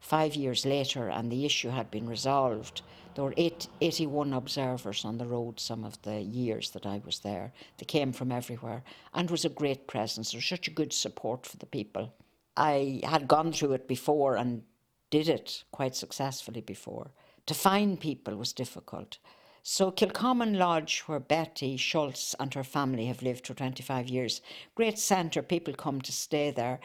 five 0.02 0.35
years 0.35 0.66
later 0.66 1.09
and 1.09 1.30
the 1.30 1.47
issue 1.47 1.71
had 1.71 1.90
been 1.90 2.06
resolved, 2.09 2.82
there 3.14 3.25
were 3.25 3.35
eight, 3.37 3.68
81 3.80 4.32
observers 4.32 5.04
on 5.04 5.16
the 5.16 5.26
road 5.26 5.61
some 5.61 5.85
of 5.85 6.00
the 6.02 6.21
years 6.21 6.71
that 6.71 6.85
I 6.85 7.00
was 7.04 7.21
there. 7.21 7.52
They 7.78 7.85
came 7.85 8.12
from 8.12 8.32
everywhere 8.32 8.82
and 9.14 9.30
was 9.30 9.44
a 9.44 9.49
great 9.49 9.87
presence. 9.87 10.32
There 10.32 10.38
was 10.38 10.47
such 10.47 10.66
a 10.66 10.73
good 10.73 10.92
support 10.92 11.47
for 11.47 11.56
the 11.56 11.66
people. 11.66 12.12
I 12.56 13.00
had 13.04 13.28
gone 13.28 13.52
through 13.52 13.73
it 13.75 13.88
before 13.88 14.37
and 14.37 14.64
did 15.11 15.28
it 15.28 15.62
quite 15.71 15.94
successfully 15.94 16.62
before. 16.62 17.12
To 17.47 17.54
find 17.54 18.00
people 18.00 18.37
was 18.37 18.52
difficult. 18.52 19.18
So 19.62 19.92
Kilcommon 19.92 20.59
Lodge, 20.59 21.02
where 21.06 21.21
Betty 21.21 21.76
Schultz 21.76 22.35
and 22.40 22.52
her 22.54 22.64
family 22.64 23.06
have 23.06 23.23
lived 23.23 23.47
for 23.47 23.54
25 23.54 24.09
years, 24.09 24.42
great 24.75 24.99
centre, 24.99 25.42
people 25.42 25.75
come 25.75 26.00
to 26.00 26.12
stay 26.12 26.50
there. 26.50 26.80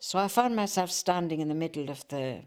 So 0.00 0.18
I 0.18 0.26
found 0.26 0.56
myself 0.56 0.90
standing 0.90 1.40
in 1.40 1.48
the 1.48 1.54
middle 1.54 1.88
of 1.90 2.06
the 2.08 2.42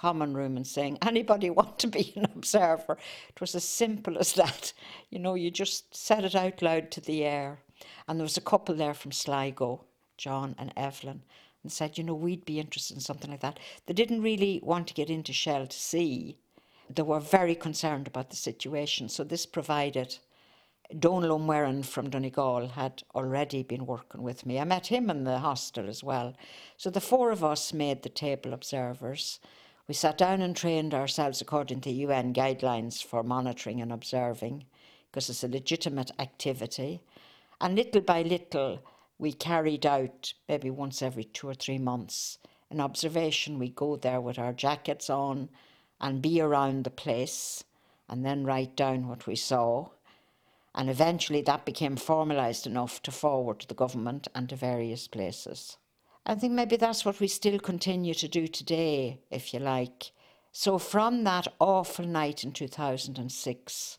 common 0.00 0.34
room 0.34 0.56
and 0.56 0.66
saying, 0.66 0.98
anybody 1.02 1.50
want 1.58 1.78
to 1.80 1.86
be 1.86 2.12
an 2.16 2.24
observer? 2.24 2.98
It 3.28 3.40
was 3.40 3.54
as 3.54 3.64
simple 3.64 4.18
as 4.18 4.32
that. 4.34 4.72
You 5.10 5.18
know, 5.18 5.34
you 5.34 5.50
just 5.50 5.94
said 5.94 6.24
it 6.24 6.34
out 6.34 6.62
loud 6.62 6.90
to 6.92 7.00
the 7.00 7.24
air. 7.24 7.60
And 8.06 8.18
there 8.18 8.24
was 8.24 8.36
a 8.36 8.42
couple 8.42 8.74
there 8.74 8.94
from 8.94 9.12
Sligo, 9.12 9.84
John 10.16 10.54
and 10.58 10.72
Evelyn, 10.76 11.22
and 11.62 11.72
said, 11.72 11.98
you 11.98 12.04
know, 12.04 12.14
we'd 12.14 12.44
be 12.44 12.60
interested 12.60 12.94
in 12.94 13.00
something 13.00 13.30
like 13.30 13.40
that. 13.40 13.58
They 13.86 13.94
didn't 13.94 14.22
really 14.22 14.60
want 14.62 14.88
to 14.88 14.94
get 14.94 15.10
into 15.10 15.32
Shell 15.32 15.68
to 15.68 15.78
Sea, 15.78 16.36
they 16.90 17.02
were 17.02 17.20
very 17.20 17.54
concerned 17.54 18.06
about 18.06 18.30
the 18.30 18.36
situation. 18.36 19.08
So 19.08 19.24
this 19.24 19.46
provided 19.46 20.18
Donal 20.98 21.32
O'Muireann 21.32 21.84
from 21.84 22.08
Donegal 22.08 22.68
had 22.68 23.02
already 23.14 23.62
been 23.62 23.84
working 23.84 24.22
with 24.22 24.46
me. 24.46 24.58
I 24.58 24.64
met 24.64 24.86
him 24.86 25.10
in 25.10 25.24
the 25.24 25.38
hostel 25.38 25.88
as 25.88 26.02
well. 26.02 26.34
So 26.78 26.88
the 26.88 27.00
four 27.00 27.30
of 27.30 27.44
us 27.44 27.74
made 27.74 28.02
the 28.02 28.08
table 28.08 28.54
observers. 28.54 29.38
We 29.88 29.94
sat 29.94 30.18
down 30.18 30.42
and 30.42 30.54
trained 30.54 30.92
ourselves 30.92 31.40
according 31.40 31.80
to 31.80 31.90
UN 31.90 32.34
guidelines 32.34 33.02
for 33.02 33.22
monitoring 33.22 33.80
and 33.80 33.90
observing, 33.90 34.66
because 35.10 35.30
it's 35.30 35.42
a 35.42 35.48
legitimate 35.48 36.10
activity. 36.18 37.00
And 37.60 37.74
little 37.74 38.02
by 38.02 38.22
little, 38.22 38.84
we 39.18 39.32
carried 39.32 39.86
out, 39.86 40.34
maybe 40.46 40.70
once 40.70 41.00
every 41.00 41.24
two 41.24 41.48
or 41.48 41.54
three 41.54 41.78
months, 41.78 42.38
an 42.70 42.80
observation. 42.80 43.58
We 43.58 43.70
go 43.70 43.96
there 43.96 44.20
with 44.20 44.38
our 44.38 44.52
jackets 44.52 45.08
on, 45.08 45.48
and 46.00 46.22
be 46.22 46.40
around 46.40 46.84
the 46.84 46.90
place 46.90 47.64
and 48.08 48.24
then 48.24 48.44
write 48.44 48.76
down 48.76 49.08
what 49.08 49.26
we 49.26 49.36
saw. 49.36 49.88
And 50.74 50.88
eventually 50.88 51.42
that 51.42 51.64
became 51.64 51.96
formalised 51.96 52.66
enough 52.66 53.02
to 53.02 53.10
forward 53.10 53.60
to 53.60 53.66
the 53.66 53.74
government 53.74 54.28
and 54.34 54.48
to 54.48 54.56
various 54.56 55.08
places. 55.08 55.76
I 56.28 56.34
think 56.34 56.52
maybe 56.52 56.76
that's 56.76 57.04
what 57.04 57.20
we 57.20 57.26
still 57.26 57.58
continue 57.58 58.14
to 58.14 58.28
do 58.28 58.46
today, 58.46 59.18
if 59.30 59.52
you 59.52 59.60
like. 59.60 60.12
So, 60.52 60.78
from 60.78 61.24
that 61.24 61.48
awful 61.58 62.04
night 62.06 62.44
in 62.44 62.52
2006, 62.52 63.98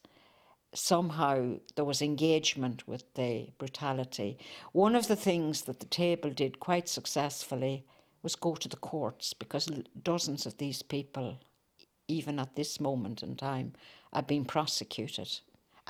somehow 0.74 1.56
there 1.76 1.86
was 1.86 2.02
engagement 2.02 2.88
with 2.88 3.12
the 3.16 3.50
brutality. 3.58 4.38
One 4.72 4.96
of 4.96 5.08
the 5.08 5.16
things 5.16 5.64
that 5.64 5.80
the 5.80 5.86
table 5.88 6.30
did 6.30 6.60
quite 6.60 6.88
successfully 6.88 7.86
was 8.22 8.36
go 8.36 8.54
to 8.56 8.70
the 8.70 8.78
courts 8.78 9.34
because 9.34 9.68
dozens 10.04 10.46
of 10.46 10.58
these 10.58 10.84
people 10.84 11.40
even 12.10 12.40
at 12.40 12.56
this 12.56 12.80
moment 12.82 13.24
in 13.24 13.36
time, 13.36 13.74
are 14.12 14.24
being 14.24 14.44
prosecuted. 14.44 15.40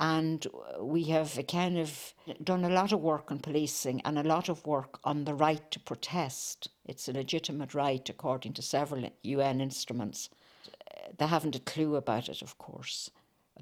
And 0.00 0.46
uh, 0.46 0.82
we 0.82 1.04
have 1.04 1.38
kind 1.46 1.78
of 1.78 2.14
done 2.42 2.64
a 2.64 2.70
lot 2.70 2.90
of 2.90 3.00
work 3.00 3.30
on 3.30 3.38
policing 3.38 4.00
and 4.06 4.18
a 4.18 4.22
lot 4.22 4.48
of 4.48 4.66
work 4.66 4.98
on 5.04 5.24
the 5.24 5.34
right 5.34 5.70
to 5.70 5.78
protest. 5.78 6.70
It's 6.86 7.06
a 7.06 7.12
legitimate 7.12 7.74
right 7.74 8.08
according 8.08 8.54
to 8.54 8.62
several 8.62 9.10
UN 9.22 9.60
instruments. 9.60 10.30
They 11.18 11.26
haven't 11.26 11.56
a 11.56 11.60
clue 11.60 11.96
about 11.96 12.30
it, 12.30 12.40
of 12.40 12.56
course. 12.56 13.10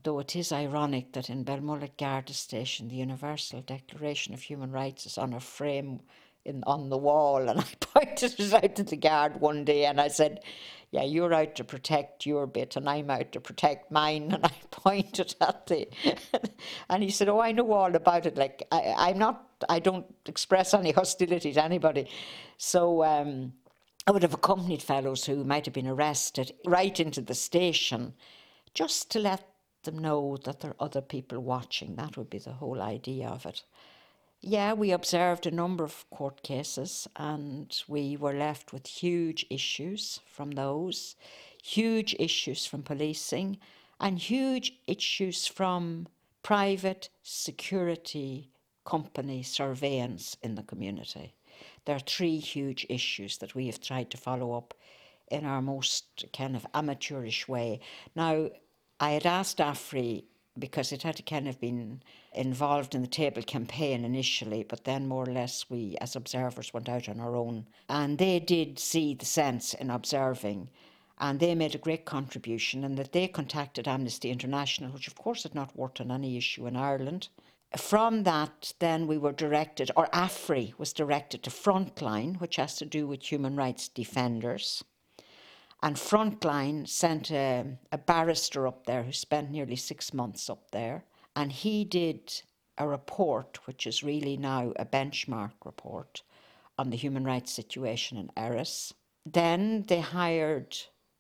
Though 0.05 0.21
it 0.21 0.37
is 0.37 0.53
ironic 0.53 1.13
that 1.13 1.29
in 1.29 1.45
Belmullet 1.45 1.97
Garda 1.99 2.33
Station, 2.33 2.87
the 2.87 2.97
Universal 2.97 3.63
Declaration 3.63 4.33
of 4.33 4.43
Human 4.43 4.71
Rights 4.71 5.07
is 5.07 5.19
on 5.19 5.33
a 5.33 5.41
frame 5.41 6.01
in, 6.45 6.63
on 6.67 6.89
the 6.89 6.99
wall. 6.99 7.49
And 7.49 7.61
I 7.61 7.65
pointed 7.81 8.39
it 8.39 8.53
out 8.53 8.77
to 8.77 8.83
the 8.83 8.97
guard 8.97 9.41
one 9.41 9.65
day 9.65 9.85
and 9.85 10.01
I 10.01 10.09
said, 10.09 10.41
Yeah, 10.91 11.05
you're 11.05 11.35
out 11.35 11.55
to 11.57 11.65
protect 11.65 12.27
your 12.27 12.47
bit 12.47 12.77
and 12.77 12.89
I'm 12.89 13.11
out 13.11 13.33
to 13.33 13.41
protect 13.41 13.91
mine. 13.91 14.31
And 14.35 14.45
I 14.45 14.53
pointed 14.71 15.35
at 15.41 15.67
the. 15.67 15.89
and 16.89 17.03
he 17.03 17.11
said, 17.11 17.29
Oh, 17.29 17.41
I 17.41 17.53
know 17.53 17.73
all 17.73 17.95
about 17.95 18.27
it. 18.27 18.37
Like, 18.37 18.67
I, 18.73 18.95
I'm 18.97 19.19
not, 19.19 19.47
I 19.69 19.79
don't 19.79 20.07
express 20.27 20.75
any 20.75 20.93
hostility 20.93 21.53
to 21.53 21.65
anybody. 21.65 22.09
So, 22.57 23.05
um, 23.05 23.53
I 24.09 24.11
would 24.11 24.23
have 24.23 24.33
accompanied 24.33 24.83
fellows 24.83 25.27
who 25.27 25.45
might 25.45 25.67
have 25.67 25.75
been 25.75 25.87
arrested 25.87 26.55
right 26.65 26.99
into 26.99 27.21
the 27.21 27.35
station 27.35 28.15
just 28.73 29.11
to 29.11 29.19
let 29.19 29.47
them 29.83 29.99
know 29.99 30.39
that 30.45 30.61
there 30.61 30.71
are 30.71 30.87
other 30.87 31.03
people 31.03 31.41
watching. 31.41 31.97
That 31.97 32.17
would 32.17 32.31
be 32.31 32.39
the 32.39 32.55
whole 32.55 32.81
idea 32.81 33.29
of 33.29 33.45
it. 33.45 33.65
Yeah, 34.41 34.73
we 34.75 34.93
observed 34.93 35.47
a 35.47 35.51
number 35.51 35.83
of 35.83 36.09
court 36.11 36.43
cases 36.43 37.09
and 37.17 37.75
we 37.89 38.17
were 38.17 38.33
left 38.33 38.73
with 38.73 38.87
huge 38.87 39.45
issues 39.51 40.21
from 40.27 40.53
those, 40.53 41.17
huge 41.63 42.15
issues 42.19 42.65
from 42.65 42.83
policing, 42.83 43.59
and 44.01 44.19
huge 44.19 44.75
issues 44.87 45.49
from 45.49 46.07
private 46.45 47.09
security 47.23 48.49
company 48.85 49.43
surveillance 49.43 50.37
in 50.41 50.55
the 50.55 50.63
community. 50.63 51.35
There 51.85 51.97
are 51.97 52.01
three 52.01 52.39
huge 52.39 52.87
issues 52.89 53.39
that 53.39 53.57
we 53.57 53.67
have 53.67 53.81
tried 53.81 54.11
to 54.11 54.17
follow 54.17 54.53
up 54.53 54.73
in 55.31 55.45
our 55.45 55.61
most 55.61 56.25
kind 56.33 56.55
of 56.55 56.67
amateurish 56.75 57.49
way. 57.49 57.81
Now, 58.15 58.51
I 59.01 59.11
had 59.11 59.27
asked 59.27 59.59
AFRI 59.59 60.25
because 60.59 60.93
it 60.93 61.03
had 61.03 61.25
kind 61.27 61.49
of 61.49 61.61
been 61.61 62.03
involved 62.33 62.95
in 62.95 63.03
the 63.03 63.07
table 63.09 63.43
campaign 63.43 64.05
initially, 64.05 64.63
but 64.63 64.85
then 64.85 65.09
more 65.09 65.25
or 65.25 65.33
less 65.33 65.69
we, 65.71 65.97
as 66.01 66.17
observers, 66.17 66.73
went 66.75 66.89
out 66.89 67.09
on 67.09 67.21
our 67.21 67.37
own. 67.37 67.67
And 67.89 68.19
they 68.19 68.41
did 68.41 68.79
see 68.79 69.15
the 69.15 69.25
sense 69.25 69.75
in 69.75 69.91
observing, 69.91 70.69
and 71.19 71.41
they 71.41 71.55
made 71.55 71.75
a 71.75 71.79
great 71.79 72.05
contribution, 72.05 72.85
and 72.85 72.97
that 72.99 73.13
they 73.13 73.29
contacted 73.29 73.89
Amnesty 73.89 74.31
International, 74.31 74.91
which 74.91 75.09
of 75.09 75.17
course 75.17 75.43
had 75.43 75.55
not 75.55 75.77
worked 75.77 76.01
on 76.01 76.11
any 76.11 76.37
issue 76.37 76.67
in 76.67 76.77
Ireland. 76.77 77.29
From 77.77 78.23
that, 78.23 78.73
then 78.79 79.07
we 79.07 79.19
were 79.19 79.33
directed, 79.33 79.91
or 79.95 80.09
AFRI 80.13 80.75
was 80.79 80.93
directed 80.93 81.43
to 81.43 81.51
Frontline, 81.51 82.41
which 82.41 82.57
has 82.57 82.77
to 82.77 82.87
do 82.87 83.07
with 83.07 83.31
human 83.31 83.57
rights 83.57 83.89
defenders. 83.89 84.83
And 85.83 85.97
Frontline 85.97 86.89
sent 86.89 87.31
a, 87.31 87.79
a 87.93 87.99
barrister 87.99 88.67
up 88.67 88.87
there 88.87 89.05
who 89.05 89.13
spent 89.13 89.51
nearly 89.51 89.77
six 89.77 90.13
months 90.13 90.51
up 90.51 90.71
there. 90.73 91.05
And 91.37 91.53
he 91.53 91.85
did 91.85 92.43
a 92.77 92.89
report, 92.89 93.67
which 93.67 93.87
is 93.87 94.03
really 94.03 94.37
now 94.37 94.73
a 94.77 94.85
benchmark 94.85 95.53
report 95.65 96.23
on 96.77 96.91
the 96.91 96.97
human 96.97 97.25
rights 97.25 97.53
situation 97.53 98.19
in 98.19 98.31
Erris. 98.37 98.93
Then 99.25 99.85
they 99.87 100.01
hired 100.01 100.77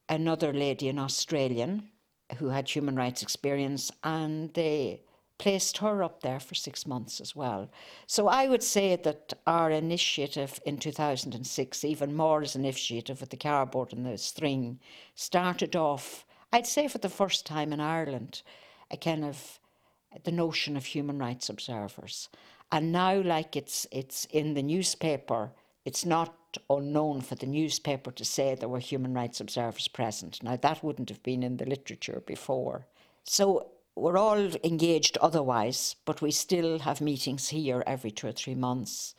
another 0.09 0.53
lady, 0.53 0.89
an 0.89 0.99
Australian, 0.99 1.91
who 2.37 2.49
had 2.49 2.69
human 2.69 2.97
rights 2.97 3.23
experience, 3.23 3.91
and 4.03 4.53
they 4.55 5.03
placed 5.39 5.79
her 5.79 6.03
up 6.03 6.21
there 6.21 6.41
for 6.41 6.55
six 6.55 6.87
months 6.87 7.21
as 7.21 7.35
well. 7.35 7.71
So 8.07 8.29
I 8.29 8.49
would 8.49 8.63
say 8.63 8.97
that 8.97 9.33
our 9.47 9.71
initiative 9.71 10.61
in 10.67 10.79
2006, 10.79 11.85
even 11.85 12.17
more 12.17 12.43
as 12.43 12.55
an 12.55 12.65
initiative 12.65 13.21
with 13.21 13.31
the 13.31 13.37
cardboard 13.37 13.93
and 13.93 14.05
the 14.05 14.19
string, 14.19 14.81
started 15.15 15.77
off, 15.77 16.27
I'd 16.53 16.67
say 16.67 16.89
for 16.89 16.99
the 16.99 17.09
first 17.09 17.47
time 17.47 17.73
in 17.73 17.81
Ireland, 17.81 18.43
a 18.91 18.97
kind 18.97 19.25
of 19.25 19.61
the 20.25 20.33
notion 20.33 20.77
of 20.77 20.87
human 20.87 21.19
rights 21.19 21.49
observers. 21.49 22.29
And 22.73 22.93
now, 22.93 23.21
like 23.21 23.57
it's 23.57 23.87
it's 23.91 24.27
in 24.27 24.55
the 24.55 24.63
newspaper, 24.63 25.53
it's 25.85 26.05
not 26.05 26.35
unknown 26.69 27.21
for 27.21 27.35
the 27.35 27.47
newspaper 27.47 28.11
to 28.11 28.25
say 28.25 28.55
there 28.55 28.69
were 28.69 28.79
human 28.79 29.15
rights 29.15 29.41
observers 29.41 29.89
present. 29.89 30.43
Now 30.43 30.57
that 30.57 30.83
wouldn't 30.83 31.09
have 31.11 31.23
been 31.23 31.43
in 31.43 31.57
the 31.57 31.67
literature 31.67 32.23
before. 32.27 32.87
So 33.25 33.71
we're 33.99 34.19
all 34.19 34.51
engaged 34.65 35.19
otherwise, 35.19 35.97
but 36.05 36.23
we 36.23 36.31
still 36.31 36.81
have 36.81 37.01
meetings 37.01 37.49
here 37.49 37.83
every 37.87 38.11
two 38.11 38.29
or 38.29 38.33
three 38.33 38.55
months. 38.55 39.15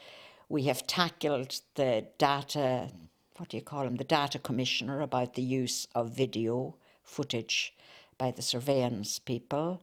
We 0.48 0.64
have 0.64 0.88
tackled 0.88 1.60
the 1.76 2.08
data, 2.18 2.90
what 3.38 3.50
do 3.50 3.58
you 3.58 3.64
call 3.64 3.86
him, 3.86 3.98
the 3.98 4.04
data 4.04 4.40
commissioner 4.40 5.02
about 5.02 5.36
the 5.36 5.42
use 5.42 5.88
of 5.94 6.12
video 6.12 6.76
footage 7.04 7.74
by 8.18 8.32
the 8.32 8.42
surveillance 8.42 9.20
people. 9.20 9.82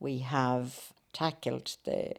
We 0.00 0.18
have 0.18 0.92
tackled 1.12 1.76
the 1.84 2.14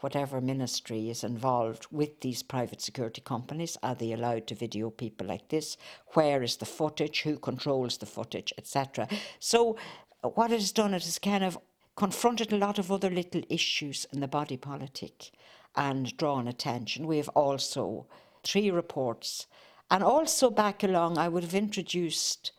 whatever 0.00 0.40
ministry 0.40 1.10
is 1.10 1.24
involved 1.24 1.86
with 1.90 2.20
these 2.20 2.42
private 2.42 2.80
security 2.80 3.20
companies. 3.20 3.76
Are 3.82 3.96
they 3.96 4.12
allowed 4.12 4.46
to 4.46 4.54
video 4.54 4.90
people 4.90 5.26
like 5.26 5.48
this? 5.48 5.76
Where 6.14 6.42
is 6.42 6.56
the 6.56 6.66
footage? 6.66 7.22
Who 7.22 7.36
controls 7.36 7.98
the 7.98 8.06
footage, 8.06 8.52
etc. 8.56 9.08
So 9.40 9.76
what 10.22 10.50
it 10.50 10.60
has 10.60 10.72
done, 10.72 10.94
it 10.94 11.04
has 11.04 11.18
kind 11.18 11.44
of 11.44 11.58
confronted 11.96 12.52
a 12.52 12.56
lot 12.56 12.78
of 12.78 12.92
other 12.92 13.10
little 13.10 13.42
issues 13.48 14.06
in 14.12 14.20
the 14.20 14.28
body 14.28 14.56
politic 14.56 15.30
and 15.74 16.16
drawn 16.16 16.48
attention. 16.48 17.06
We 17.06 17.18
have 17.18 17.28
also 17.30 18.06
three 18.44 18.70
reports. 18.70 19.46
And 19.90 20.02
also 20.02 20.50
back 20.50 20.82
along, 20.82 21.18
I 21.18 21.28
would 21.28 21.42
have 21.42 21.54
introduced 21.54 22.52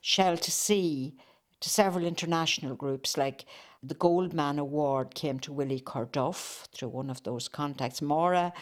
Shell 0.00 0.38
to 0.38 0.50
Sea 0.50 1.14
to 1.60 1.68
several 1.68 2.06
international 2.06 2.74
groups 2.74 3.16
like 3.16 3.44
the 3.82 3.94
Goldman 3.94 4.58
Award 4.58 5.14
came 5.14 5.38
to 5.40 5.52
Willie 5.52 5.80
Corduff 5.80 6.66
through 6.72 6.88
one 6.88 7.10
of 7.10 7.22
those 7.22 7.48
contacts. 7.48 8.00
Maura 8.00 8.52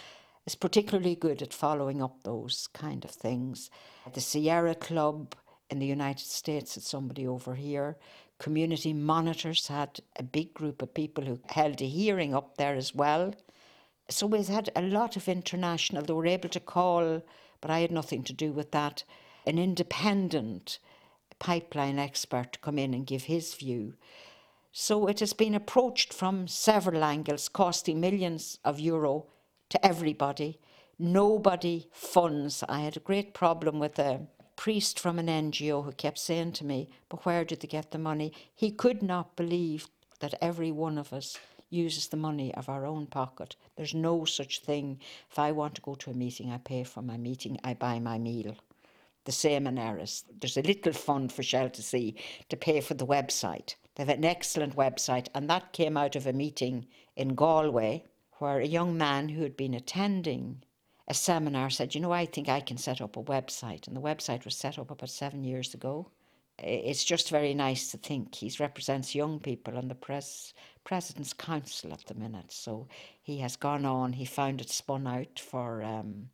is 0.46 0.54
particularly 0.54 1.14
good 1.14 1.42
at 1.42 1.52
following 1.52 2.02
up 2.02 2.22
those 2.22 2.68
kind 2.72 3.04
of 3.04 3.10
things. 3.10 3.70
The 4.12 4.20
Sierra 4.20 4.74
Club 4.74 5.34
in 5.70 5.78
the 5.78 5.86
United 5.86 6.26
States 6.26 6.74
had 6.74 6.82
somebody 6.82 7.26
over 7.26 7.54
here. 7.54 7.96
Community 8.38 8.92
monitors 8.92 9.66
had 9.66 10.00
a 10.16 10.22
big 10.22 10.54
group 10.54 10.80
of 10.80 10.94
people 10.94 11.24
who 11.24 11.40
held 11.46 11.80
a 11.82 11.86
hearing 11.86 12.34
up 12.34 12.56
there 12.56 12.74
as 12.74 12.94
well. 12.94 13.34
So 14.08 14.26
we've 14.26 14.48
had 14.48 14.70
a 14.74 14.82
lot 14.82 15.16
of 15.16 15.28
international. 15.28 16.02
They 16.02 16.12
were 16.12 16.26
able 16.26 16.48
to 16.50 16.60
call, 16.60 17.22
but 17.60 17.70
I 17.70 17.80
had 17.80 17.90
nothing 17.90 18.22
to 18.24 18.32
do 18.32 18.52
with 18.52 18.70
that, 18.70 19.04
an 19.46 19.58
independent 19.58 20.78
pipeline 21.38 21.98
expert 21.98 22.52
to 22.52 22.58
come 22.60 22.78
in 22.78 22.94
and 22.94 23.06
give 23.06 23.24
his 23.24 23.54
view. 23.54 23.94
So 24.72 25.06
it 25.08 25.20
has 25.20 25.32
been 25.32 25.54
approached 25.54 26.12
from 26.14 26.46
several 26.46 27.04
angles, 27.04 27.48
costing 27.48 28.00
millions 28.00 28.58
of 28.64 28.80
euro 28.80 29.26
to 29.70 29.84
everybody. 29.84 30.60
Nobody 30.98 31.88
funds. 31.92 32.64
I 32.68 32.80
had 32.80 32.96
a 32.96 33.00
great 33.00 33.34
problem 33.34 33.78
with 33.78 33.98
a 33.98 34.26
priest 34.58 34.98
from 34.98 35.20
an 35.20 35.28
NGO 35.28 35.84
who 35.84 35.92
kept 35.92 36.18
saying 36.18 36.50
to 36.50 36.66
me, 36.66 36.90
But 37.08 37.24
where 37.24 37.44
did 37.44 37.60
they 37.60 37.68
get 37.68 37.92
the 37.92 37.98
money? 37.98 38.32
He 38.52 38.72
could 38.72 39.04
not 39.04 39.36
believe 39.36 39.86
that 40.18 40.34
every 40.42 40.72
one 40.72 40.98
of 40.98 41.12
us 41.12 41.38
uses 41.70 42.08
the 42.08 42.16
money 42.16 42.52
of 42.54 42.68
our 42.68 42.84
own 42.84 43.06
pocket. 43.06 43.54
There's 43.76 43.94
no 43.94 44.24
such 44.24 44.60
thing. 44.60 44.98
If 45.30 45.38
I 45.38 45.52
want 45.52 45.76
to 45.76 45.80
go 45.80 45.94
to 45.94 46.10
a 46.10 46.14
meeting, 46.14 46.50
I 46.50 46.58
pay 46.58 46.82
for 46.82 47.02
my 47.02 47.16
meeting, 47.16 47.60
I 47.62 47.74
buy 47.74 48.00
my 48.00 48.18
meal. 48.18 48.56
The 49.26 49.32
same 49.32 49.68
in 49.68 49.78
Erris. 49.78 50.24
There's 50.40 50.56
a 50.56 50.62
little 50.62 50.92
fund 50.92 51.30
for 51.30 51.44
Shell 51.44 51.70
to 51.70 51.82
Sea 51.82 52.16
to 52.48 52.56
pay 52.56 52.80
for 52.80 52.94
the 52.94 53.06
website. 53.06 53.76
They 53.94 54.02
have 54.02 54.08
an 54.08 54.24
excellent 54.24 54.74
website, 54.74 55.28
and 55.36 55.48
that 55.48 55.72
came 55.72 55.96
out 55.96 56.16
of 56.16 56.26
a 56.26 56.32
meeting 56.32 56.88
in 57.14 57.36
Galway 57.36 58.06
where 58.38 58.58
a 58.58 58.66
young 58.66 58.98
man 58.98 59.28
who 59.28 59.42
had 59.42 59.56
been 59.56 59.74
attending 59.74 60.64
a 61.08 61.14
seminar 61.14 61.70
said, 61.70 61.94
You 61.94 62.00
know, 62.02 62.12
I 62.12 62.26
think 62.26 62.48
I 62.48 62.60
can 62.60 62.76
set 62.76 63.00
up 63.00 63.16
a 63.16 63.22
website. 63.22 63.88
And 63.88 63.96
the 63.96 64.00
website 64.00 64.44
was 64.44 64.54
set 64.54 64.78
up 64.78 64.90
about 64.90 65.10
seven 65.10 65.42
years 65.42 65.74
ago. 65.74 66.10
It's 66.58 67.04
just 67.04 67.30
very 67.30 67.54
nice 67.54 67.90
to 67.92 67.98
think 67.98 68.34
he 68.34 68.52
represents 68.58 69.14
young 69.14 69.38
people 69.38 69.78
on 69.78 69.88
the 69.88 69.94
press, 69.94 70.52
President's 70.84 71.32
Council 71.32 71.92
at 71.92 72.04
the 72.06 72.14
minute. 72.14 72.52
So 72.52 72.88
he 73.22 73.38
has 73.38 73.56
gone 73.56 73.84
on, 73.84 74.12
he 74.12 74.24
found 74.24 74.60
it 74.60 74.68
spun 74.68 75.06
out 75.06 75.38
for 75.38 75.84
um, 75.84 76.30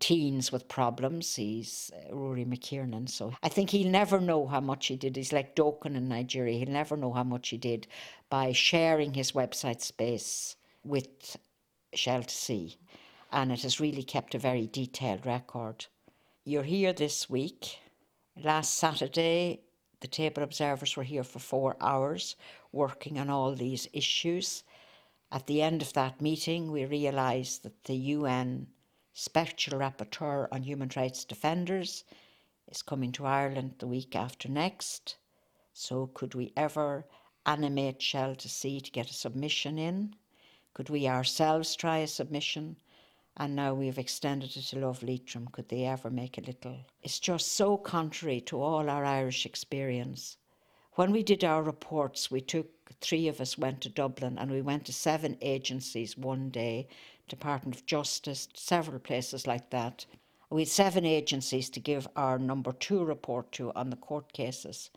teens 0.00 0.50
with 0.50 0.66
problems. 0.68 1.36
He's 1.36 1.92
uh, 1.94 2.14
Rory 2.14 2.44
McKiernan. 2.44 3.08
So 3.08 3.32
I 3.42 3.48
think 3.48 3.70
he'll 3.70 3.88
never 3.88 4.20
know 4.20 4.48
how 4.48 4.60
much 4.60 4.88
he 4.88 4.96
did. 4.96 5.14
He's 5.14 5.32
like 5.32 5.54
Doken 5.54 5.94
in 5.96 6.08
Nigeria. 6.08 6.58
He'll 6.58 6.68
never 6.68 6.96
know 6.96 7.12
how 7.12 7.24
much 7.24 7.48
he 7.50 7.56
did 7.56 7.86
by 8.28 8.52
sharing 8.52 9.14
his 9.14 9.32
website 9.32 9.80
space 9.80 10.56
with 10.84 11.36
Shell 11.94 12.24
to 12.24 12.34
Sea 12.34 12.76
and 13.30 13.52
it 13.52 13.62
has 13.62 13.80
really 13.80 14.02
kept 14.02 14.34
a 14.34 14.38
very 14.38 14.66
detailed 14.66 15.26
record. 15.26 15.86
You're 16.44 16.62
here 16.62 16.92
this 16.92 17.28
week. 17.28 17.78
Last 18.36 18.74
Saturday, 18.74 19.60
the 20.00 20.08
table 20.08 20.42
observers 20.42 20.96
were 20.96 21.02
here 21.02 21.24
for 21.24 21.38
four 21.38 21.76
hours 21.80 22.36
working 22.72 23.18
on 23.18 23.28
all 23.28 23.54
these 23.54 23.88
issues. 23.92 24.62
At 25.30 25.46
the 25.46 25.60
end 25.60 25.82
of 25.82 25.92
that 25.92 26.22
meeting, 26.22 26.72
we 26.72 26.84
realised 26.86 27.64
that 27.64 27.84
the 27.84 27.96
UN 27.96 28.68
Special 29.12 29.78
Rapporteur 29.78 30.48
on 30.52 30.62
Human 30.62 30.90
Rights 30.96 31.24
Defenders 31.24 32.04
is 32.68 32.82
coming 32.82 33.12
to 33.12 33.26
Ireland 33.26 33.74
the 33.78 33.88
week 33.88 34.14
after 34.14 34.48
next. 34.48 35.16
So, 35.72 36.06
could 36.14 36.34
we 36.34 36.52
ever 36.56 37.06
animate 37.44 38.00
Shell 38.00 38.36
to 38.36 38.48
Sea 38.48 38.80
to 38.80 38.90
get 38.90 39.10
a 39.10 39.14
submission 39.14 39.78
in? 39.78 40.14
Could 40.72 40.88
we 40.88 41.08
ourselves 41.08 41.74
try 41.74 41.98
a 41.98 42.06
submission? 42.06 42.76
And 43.40 43.54
now 43.54 43.72
we've 43.72 43.98
extended 43.98 44.56
it 44.56 44.62
to 44.62 44.78
Love 44.78 45.02
Leitrim. 45.02 45.48
Could 45.52 45.68
they 45.68 45.84
ever 45.84 46.10
make 46.10 46.38
a 46.38 46.40
little? 46.40 46.78
It's 47.02 47.20
just 47.20 47.52
so 47.52 47.76
contrary 47.76 48.40
to 48.42 48.60
all 48.60 48.90
our 48.90 49.04
Irish 49.04 49.46
experience. 49.46 50.36
When 50.94 51.12
we 51.12 51.22
did 51.22 51.44
our 51.44 51.62
reports, 51.62 52.32
we 52.32 52.40
took 52.40 52.66
three 53.00 53.28
of 53.28 53.40
us 53.40 53.56
went 53.56 53.80
to 53.82 53.88
Dublin 53.88 54.38
and 54.38 54.50
we 54.50 54.60
went 54.60 54.84
to 54.86 54.92
seven 54.92 55.38
agencies 55.40 56.18
one 56.18 56.50
day, 56.50 56.88
Department 57.28 57.76
of 57.76 57.86
Justice, 57.86 58.48
several 58.54 58.98
places 58.98 59.46
like 59.46 59.70
that. 59.70 60.04
We 60.50 60.62
had 60.62 60.68
seven 60.68 61.04
agencies 61.04 61.70
to 61.70 61.80
give 61.80 62.08
our 62.16 62.38
number 62.38 62.72
two 62.72 63.04
report 63.04 63.52
to 63.52 63.72
on 63.74 63.90
the 63.90 63.96
court 63.96 64.32
cases. 64.32 64.90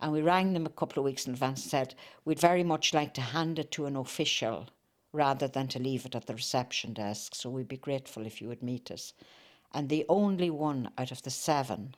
And 0.00 0.12
we 0.12 0.22
rang 0.22 0.52
them 0.52 0.66
a 0.66 0.70
couple 0.70 1.00
of 1.00 1.04
weeks 1.04 1.26
in 1.26 1.32
advance 1.32 1.62
and 1.62 1.70
said, 1.70 1.94
We'd 2.24 2.38
very 2.38 2.62
much 2.62 2.94
like 2.94 3.12
to 3.14 3.20
hand 3.20 3.58
it 3.58 3.72
to 3.72 3.86
an 3.86 3.96
official 3.96 4.68
rather 5.18 5.48
than 5.48 5.66
to 5.68 5.80
leave 5.80 6.06
it 6.06 6.14
at 6.14 6.26
the 6.26 6.34
reception 6.34 6.94
desk. 6.94 7.34
So 7.34 7.50
we'd 7.50 7.68
be 7.68 7.76
grateful 7.76 8.24
if 8.24 8.40
you 8.40 8.48
would 8.48 8.62
meet 8.62 8.90
us. 8.90 9.12
And 9.74 9.88
the 9.88 10.06
only 10.08 10.48
one 10.48 10.90
out 10.96 11.10
of 11.10 11.22
the 11.22 11.30
seven 11.30 11.96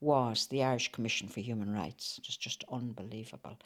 was 0.00 0.46
the 0.46 0.64
Irish 0.64 0.90
Commission 0.90 1.28
for 1.28 1.40
Human 1.40 1.72
Rights. 1.72 2.18
Just 2.22 2.40
just 2.40 2.64
unbelievable. 2.72 3.58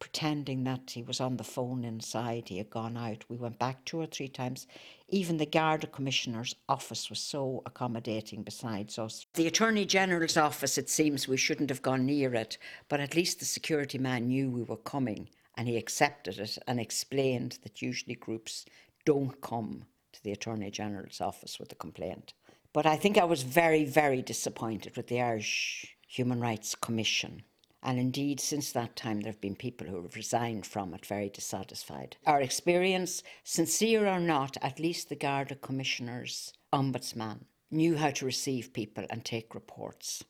Pretending 0.00 0.64
that 0.64 0.90
he 0.90 1.02
was 1.02 1.20
on 1.20 1.36
the 1.36 1.44
phone 1.44 1.84
inside, 1.84 2.48
he 2.48 2.58
had 2.58 2.70
gone 2.70 2.96
out. 2.96 3.24
We 3.28 3.36
went 3.36 3.60
back 3.60 3.84
two 3.84 4.00
or 4.00 4.06
three 4.06 4.26
times. 4.26 4.66
Even 5.08 5.36
the 5.36 5.46
Garda 5.46 5.86
Commissioner's 5.86 6.56
office 6.68 7.08
was 7.08 7.20
so 7.20 7.62
accommodating 7.66 8.42
besides 8.42 8.98
us. 8.98 9.26
The 9.34 9.46
Attorney 9.46 9.84
General's 9.84 10.36
office, 10.36 10.76
it 10.76 10.90
seems 10.90 11.28
we 11.28 11.36
shouldn't 11.36 11.70
have 11.70 11.82
gone 11.82 12.04
near 12.04 12.34
it, 12.34 12.58
but 12.88 12.98
at 12.98 13.14
least 13.14 13.38
the 13.38 13.44
security 13.44 13.98
man 13.98 14.26
knew 14.26 14.50
we 14.50 14.64
were 14.64 14.78
coming 14.78 15.28
and 15.62 15.68
he 15.68 15.76
accepted 15.76 16.40
it 16.40 16.58
and 16.66 16.80
explained 16.80 17.56
that 17.62 17.80
usually 17.80 18.16
groups 18.16 18.64
don't 19.04 19.40
come 19.40 19.84
to 20.12 20.20
the 20.24 20.32
Attorney 20.32 20.72
General's 20.72 21.20
office 21.20 21.60
with 21.60 21.70
a 21.70 21.76
complaint. 21.76 22.34
But 22.72 22.84
I 22.84 22.96
think 22.96 23.16
I 23.16 23.22
was 23.22 23.44
very, 23.44 23.84
very 23.84 24.22
disappointed 24.22 24.96
with 24.96 25.06
the 25.06 25.20
Irish 25.20 25.96
Human 26.08 26.40
Rights 26.40 26.74
Commission. 26.74 27.44
And 27.80 28.00
indeed, 28.00 28.40
since 28.40 28.72
that 28.72 28.96
time, 28.96 29.20
there 29.20 29.30
have 29.30 29.40
been 29.40 29.54
people 29.54 29.86
who 29.86 30.02
have 30.02 30.16
resigned 30.16 30.66
from 30.66 30.94
it 30.94 31.06
very 31.06 31.28
dissatisfied. 31.28 32.16
Our 32.26 32.40
experience, 32.40 33.22
sincere 33.44 34.08
or 34.08 34.18
not, 34.18 34.56
at 34.62 34.80
least 34.80 35.10
the 35.10 35.14
Garda 35.14 35.54
Commissioner's 35.54 36.52
ombudsman 36.72 37.44
knew 37.70 37.98
how 37.98 38.10
to 38.10 38.26
receive 38.26 38.72
people 38.72 39.06
and 39.10 39.24
take 39.24 39.54
reports. 39.54 40.24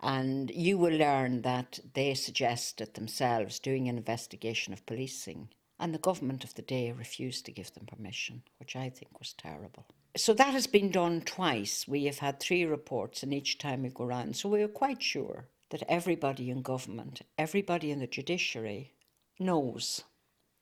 And 0.00 0.50
you 0.50 0.78
will 0.78 0.96
learn 0.96 1.42
that 1.42 1.80
they 1.94 2.14
suggested 2.14 2.94
themselves 2.94 3.58
doing 3.58 3.88
an 3.88 3.96
investigation 3.96 4.72
of 4.72 4.86
policing 4.86 5.48
And 5.78 5.94
the 5.94 5.98
government 5.98 6.44
of 6.44 6.54
the 6.54 6.62
day 6.62 6.92
refused 6.92 7.46
to 7.46 7.52
give 7.52 7.72
them 7.72 7.86
permission, 7.86 8.42
which 8.58 8.74
I 8.74 8.90
think 8.90 9.18
was 9.18 9.32
terrible. 9.32 9.86
So 10.16 10.34
that 10.34 10.52
has 10.52 10.66
been 10.66 10.90
done 10.90 11.20
twice. 11.20 11.86
We 11.86 12.06
have 12.06 12.18
had 12.18 12.40
three 12.40 12.64
reports, 12.64 13.22
and 13.22 13.32
each 13.32 13.58
time 13.58 13.82
we 13.82 13.90
go 13.90 14.04
round. 14.04 14.36
So 14.36 14.48
we 14.48 14.62
are 14.62 14.68
quite 14.68 15.02
sure 15.02 15.48
that 15.70 15.84
everybody 15.88 16.50
in 16.50 16.62
government, 16.62 17.22
everybody 17.36 17.90
in 17.90 18.00
the 18.00 18.06
judiciary 18.06 18.92
knows 19.38 20.02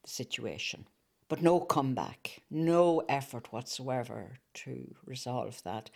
the 0.05 0.11
situation. 0.11 0.87
But 1.29 1.43
no 1.43 1.61
comeback, 1.61 2.43
no 2.51 3.03
effort 3.09 3.53
whatsoever 3.53 4.39
to 4.55 4.95
resolve 5.05 5.63
that. 5.65 5.91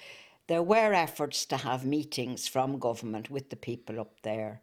There 0.50 0.64
were 0.64 0.92
efforts 0.92 1.46
to 1.46 1.58
have 1.58 1.84
meetings 1.84 2.48
from 2.48 2.80
government 2.80 3.30
with 3.30 3.50
the 3.50 3.56
people 3.56 4.00
up 4.00 4.20
there, 4.22 4.62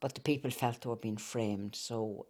but 0.00 0.14
the 0.14 0.22
people 0.22 0.50
felt 0.50 0.80
they 0.80 0.88
were 0.88 0.96
being 0.96 1.18
framed. 1.18 1.76
So 1.76 2.24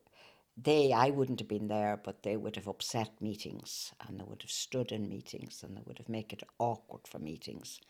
they, 0.61 0.93
I 0.93 1.11
wouldn't 1.11 1.39
have 1.39 1.47
been 1.47 1.69
there, 1.69 2.01
but 2.03 2.25
they 2.25 2.37
would 2.37 2.57
have 2.57 2.67
upset 2.67 3.13
meetings 3.21 3.93
and 4.01 4.19
they 4.19 4.25
would 4.25 4.43
have 4.43 4.51
stood 4.51 4.91
in 4.91 5.09
meetings 5.09 5.63
and 5.63 5.77
they 5.77 5.83
would 5.87 5.99
have 5.99 6.09
made 6.09 6.33
it 6.33 6.43
awkward 6.59 7.07
for 7.07 7.21
meetings. 7.21 7.81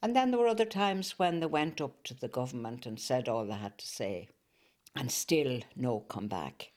And 0.00 0.16
then 0.16 0.30
there 0.30 0.40
were 0.40 0.48
other 0.48 0.64
times 0.64 1.18
when 1.18 1.40
they 1.40 1.46
went 1.48 1.82
up 1.82 2.02
to 2.04 2.14
the 2.14 2.28
government 2.28 2.86
and 2.86 2.98
said 2.98 3.28
all 3.28 3.44
they 3.44 3.52
had 3.52 3.76
to 3.76 3.86
say, 3.86 4.30
and 4.96 5.12
still 5.12 5.60
no 5.76 6.00
comeback. 6.00 6.70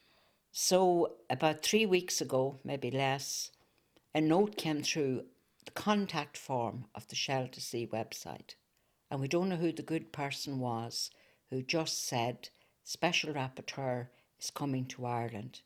So, 0.52 1.14
about 1.30 1.64
three 1.64 1.86
weeks 1.86 2.20
ago, 2.20 2.60
maybe 2.62 2.92
less, 2.92 3.52
a 4.14 4.20
note 4.20 4.58
came 4.58 4.84
through 4.84 5.24
the 5.66 5.72
contact 5.72 6.38
form 6.38 6.86
of 6.94 7.08
the 7.08 7.16
Shell 7.16 7.50
to 7.50 7.62
Sea 7.62 7.88
website. 7.88 8.56
And 9.10 9.20
we 9.20 9.28
don't 9.28 9.50
know 9.50 9.56
who 9.56 9.72
the 9.72 9.82
good 9.82 10.12
person 10.12 10.60
was 10.60 11.12
who 11.50 11.62
just 11.62 12.06
said, 12.06 12.50
Special 12.84 13.34
Rapporteur 13.34 14.08
is 14.40 14.52
coming 14.52 14.86
to 14.88 15.06
Ireland. 15.06 15.62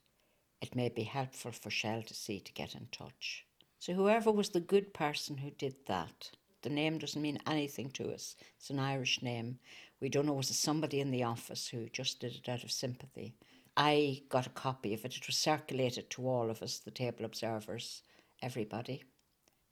It 0.61 0.75
may 0.75 0.89
be 0.89 1.03
helpful 1.03 1.51
for 1.51 1.69
Shell 1.69 2.03
to 2.03 2.13
Sea 2.13 2.39
to 2.41 2.53
get 2.53 2.75
in 2.75 2.87
touch. 2.91 3.45
So, 3.79 3.93
whoever 3.93 4.31
was 4.31 4.49
the 4.49 4.59
good 4.59 4.93
person 4.93 5.37
who 5.37 5.51
did 5.51 5.75
that, 5.87 6.31
the 6.61 6.69
name 6.69 6.97
doesn't 6.97 7.21
mean 7.21 7.39
anything 7.47 7.91
to 7.91 8.11
us. 8.11 8.35
It's 8.57 8.69
an 8.69 8.79
Irish 8.79 9.21
name. 9.21 9.59
We 10.01 10.09
don't 10.09 10.25
know 10.25 10.33
was 10.33 10.49
it 10.49 10.55
somebody 10.55 10.99
in 10.99 11.11
the 11.11 11.23
office 11.23 11.67
who 11.67 11.89
just 11.89 12.19
did 12.19 12.35
it 12.35 12.49
out 12.49 12.63
of 12.63 12.71
sympathy. 12.71 13.33
I 13.77 14.23
got 14.27 14.47
a 14.47 14.51
copy 14.51 14.93
of 14.93 15.05
it. 15.05 15.15
It 15.15 15.27
was 15.27 15.37
circulated 15.37 16.09
to 16.11 16.27
all 16.27 16.49
of 16.49 16.61
us, 16.61 16.79
the 16.79 16.91
table 16.91 17.23
observers, 17.23 18.03
everybody. 18.41 19.03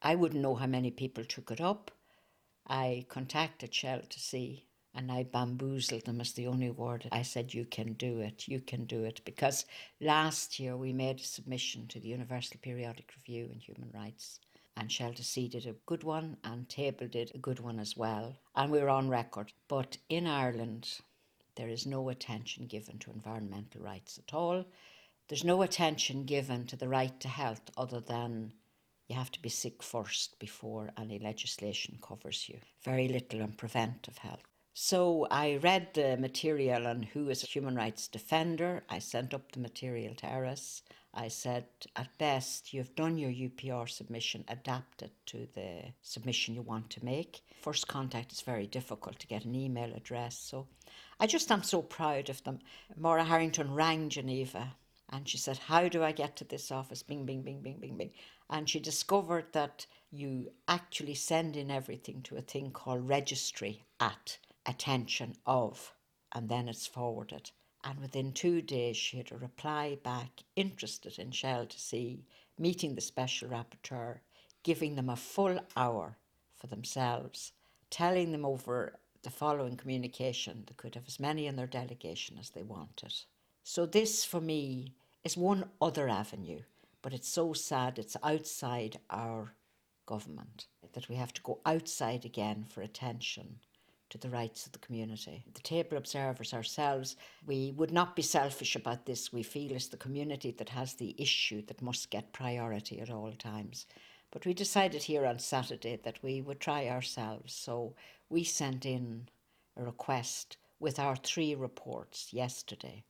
I 0.02 0.16
wouldn't 0.16 0.42
know 0.42 0.56
how 0.56 0.68
many 0.68 0.92
people 0.92 1.26
took 1.26 1.52
it 1.52 1.60
up. 1.60 1.92
I 2.68 3.06
contacted 3.10 3.74
Shell 3.74 4.02
to 4.10 4.20
Sea, 4.20 4.66
and 4.94 5.12
I 5.12 5.24
bamboozled 5.24 6.06
them 6.06 6.22
as 6.22 6.34
the 6.34 6.48
only 6.48 6.70
word. 6.70 7.08
I 7.12 7.22
said, 7.22 7.54
You 7.54 7.66
can 7.66 7.94
do 7.94 8.20
it, 8.20 8.48
you 8.48 8.60
can 8.60 8.86
do 8.86 9.04
it. 9.04 9.22
Because 9.26 9.66
last 10.00 10.60
year 10.60 10.78
we 10.78 10.94
made 10.94 11.20
a 11.20 11.24
submission 11.24 11.88
to 11.88 12.00
the 12.00 12.10
Universal 12.10 12.60
Periodic 12.62 13.12
Review 13.16 13.50
in 13.52 13.60
Human 13.60 13.90
Rights, 13.94 14.40
and 14.76 14.92
Sea 14.92 15.48
did 15.48 15.66
a 15.66 15.76
good 15.88 16.04
one, 16.04 16.38
and 16.44 16.70
Table 16.70 17.08
did 17.08 17.32
a 17.34 17.40
good 17.40 17.60
one 17.60 17.80
as 17.80 17.98
well. 17.98 18.38
And 18.56 18.72
we 18.72 18.80
were 18.80 18.90
on 18.90 19.10
record. 19.10 19.52
But 19.68 19.98
in 20.10 20.28
Ireland, 20.28 21.00
there 21.56 21.70
is 21.70 21.88
no 21.88 22.10
attention 22.10 22.68
given 22.68 23.00
to 23.00 23.12
environmental 23.12 23.82
rights 23.82 24.20
at 24.20 24.36
all. 24.36 24.64
There's 25.28 25.44
no 25.44 25.64
attention 25.64 26.26
given 26.26 26.68
to 26.68 26.76
the 26.76 26.88
right 26.88 27.20
to 27.22 27.28
health 27.28 27.72
other 27.76 28.00
than 28.00 28.54
you 29.08 29.16
have 29.16 29.32
to 29.32 29.42
be 29.42 29.50
sick 29.50 29.82
first 29.82 30.38
before 30.40 30.90
any 30.98 31.20
legislation 31.20 31.98
covers 32.02 32.50
you. 32.50 32.60
Very 32.84 33.08
little 33.08 33.42
on 33.42 33.54
preventive 33.54 34.18
health. 34.18 34.44
So 34.74 35.26
I 35.32 35.56
read 35.56 35.96
the 35.96 36.18
material 36.18 36.86
on 36.86 37.02
who 37.02 37.30
is 37.30 37.44
a 37.44 37.48
human 37.48 37.76
rights 37.76 38.08
defender. 38.08 38.84
I 38.90 39.00
sent 39.00 39.34
up 39.34 39.52
the 39.52 39.60
material 39.60 40.14
to 40.16 40.28
Erris. 40.28 40.84
I 41.14 41.30
said, 41.30 41.66
at 41.96 42.16
best, 42.20 42.74
you've 42.74 42.96
done 42.96 43.18
your 43.18 43.32
UPR 43.32 43.90
submission, 43.90 44.44
adapt 44.48 45.02
it 45.02 45.14
to 45.28 45.48
the 45.56 45.94
submission 46.04 46.54
you 46.54 46.62
want 46.62 46.92
to 46.92 47.04
make. 47.04 47.42
First 47.60 47.88
contact 47.88 48.32
is 48.34 48.42
very 48.42 48.68
difficult 48.68 49.18
to 49.18 49.28
get 49.28 49.46
an 49.46 49.56
email 49.56 49.92
address. 49.96 50.38
So 50.38 50.68
I 51.20 51.26
just 51.26 51.52
am 51.52 51.64
so 51.64 51.82
proud 51.82 52.30
of 52.30 52.44
them. 52.44 52.60
Maura 52.96 53.24
Harrington 53.24 53.74
rang 53.74 54.10
Geneva 54.10 54.76
and 55.10 55.28
she 55.28 55.38
said, 55.38 55.58
How 55.58 55.88
do 55.88 56.04
I 56.04 56.12
get 56.12 56.36
to 56.38 56.44
this 56.44 56.72
office? 56.72 57.02
Bing, 57.02 57.26
bing, 57.26 57.42
bing, 57.42 57.62
bing, 57.62 57.80
bing, 57.80 57.96
bing. 57.98 58.12
And 58.50 58.70
she 58.70 58.80
discovered 58.80 59.54
that 59.54 59.86
you 60.12 60.52
actually 60.68 61.16
send 61.16 61.56
in 61.56 61.72
everything 61.72 62.22
to 62.24 62.36
a 62.36 62.42
thing 62.42 62.72
called 62.72 63.08
registry 63.08 63.86
at 64.00 64.38
attention 64.66 65.36
of, 65.46 65.94
and 66.34 66.50
then 66.50 66.68
it's 66.68 66.88
forwarded. 66.88 67.52
And 67.84 68.00
within 68.00 68.34
two 68.34 68.62
days, 68.62 68.98
she 68.98 69.18
had 69.18 69.32
a 69.32 69.38
reply 69.38 69.98
back 70.04 70.44
interested 70.58 71.20
in 71.20 71.32
Shell 71.32 71.68
to 71.68 71.80
Sea, 71.80 72.26
meeting 72.58 72.96
the 72.96 73.02
special 73.02 73.50
rapporteur, 73.50 74.20
giving 74.64 74.96
them 74.96 75.10
a 75.10 75.16
full 75.16 75.60
hour 75.78 76.18
for 76.58 76.68
themselves, 76.68 77.54
telling 77.90 78.34
them 78.34 78.44
over 78.44 79.00
the 79.24 79.30
following 79.30 79.78
communication 79.78 80.66
they 80.68 80.74
could 80.76 80.96
have 80.96 81.08
as 81.08 81.20
many 81.20 81.48
in 81.48 81.56
their 81.56 81.68
delegation 81.68 82.38
as 82.38 82.50
they 82.50 82.64
wanted. 82.64 83.14
So, 83.70 83.86
this 83.86 84.24
for 84.24 84.40
me 84.40 84.94
is 85.26 85.36
one 85.36 85.70
other 85.82 86.08
avenue, 86.08 86.62
but 87.02 87.14
it's 87.14 87.28
so 87.28 87.52
sad 87.52 88.00
it's 88.00 88.16
outside 88.24 88.98
our 89.10 89.52
government 90.06 90.68
that 90.94 91.10
we 91.10 91.16
have 91.16 91.34
to 91.34 91.42
go 91.42 91.60
outside 91.66 92.24
again 92.24 92.64
for 92.70 92.82
attention 92.82 93.60
to 94.10 94.18
the 94.18 94.30
rights 94.30 94.66
of 94.66 94.72
the 94.72 94.80
community. 94.80 95.44
The 95.54 95.60
table 95.60 95.98
observers 95.98 96.54
ourselves, 96.54 97.18
we 97.46 97.74
would 97.76 97.92
not 97.92 98.16
be 98.16 98.22
selfish 98.22 98.78
about 98.78 99.06
this. 99.06 99.34
We 99.34 99.44
feel 99.44 99.74
it's 99.74 99.88
the 99.88 99.98
community 99.98 100.52
that 100.52 100.70
has 100.70 100.94
the 100.94 101.14
issue 101.18 101.62
that 101.66 101.82
must 101.82 102.10
get 102.10 102.32
priority 102.32 103.02
at 103.02 103.10
all 103.10 103.34
times. 103.34 103.86
But 104.32 104.46
we 104.46 104.54
decided 104.54 105.04
here 105.04 105.26
on 105.26 105.40
Saturday 105.40 106.00
that 106.06 106.24
we 106.24 106.40
would 106.40 106.62
try 106.62 106.88
ourselves. 106.88 107.54
So 107.54 107.96
we 108.30 108.46
sent 108.46 108.86
in 108.86 109.28
a 109.76 109.84
request 109.84 110.56
with 110.80 111.00
our 111.00 111.18
three 111.18 111.54
reports 111.54 112.32
yesterday. 112.32 113.04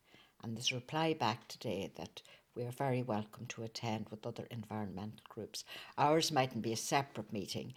And 0.43 0.55
there's 0.55 0.71
a 0.71 0.75
reply 0.75 1.13
back 1.13 1.47
today 1.47 1.91
that 1.95 2.21
we 2.55 2.63
are 2.63 2.71
very 2.71 3.03
welcome 3.03 3.45
to 3.47 3.63
attend 3.63 4.07
with 4.09 4.25
other 4.25 4.47
environmental 4.49 5.21
groups. 5.29 5.63
Ours 5.97 6.31
mightn't 6.31 6.63
be 6.63 6.73
a 6.73 6.77
separate 6.77 7.31
meeting, 7.31 7.73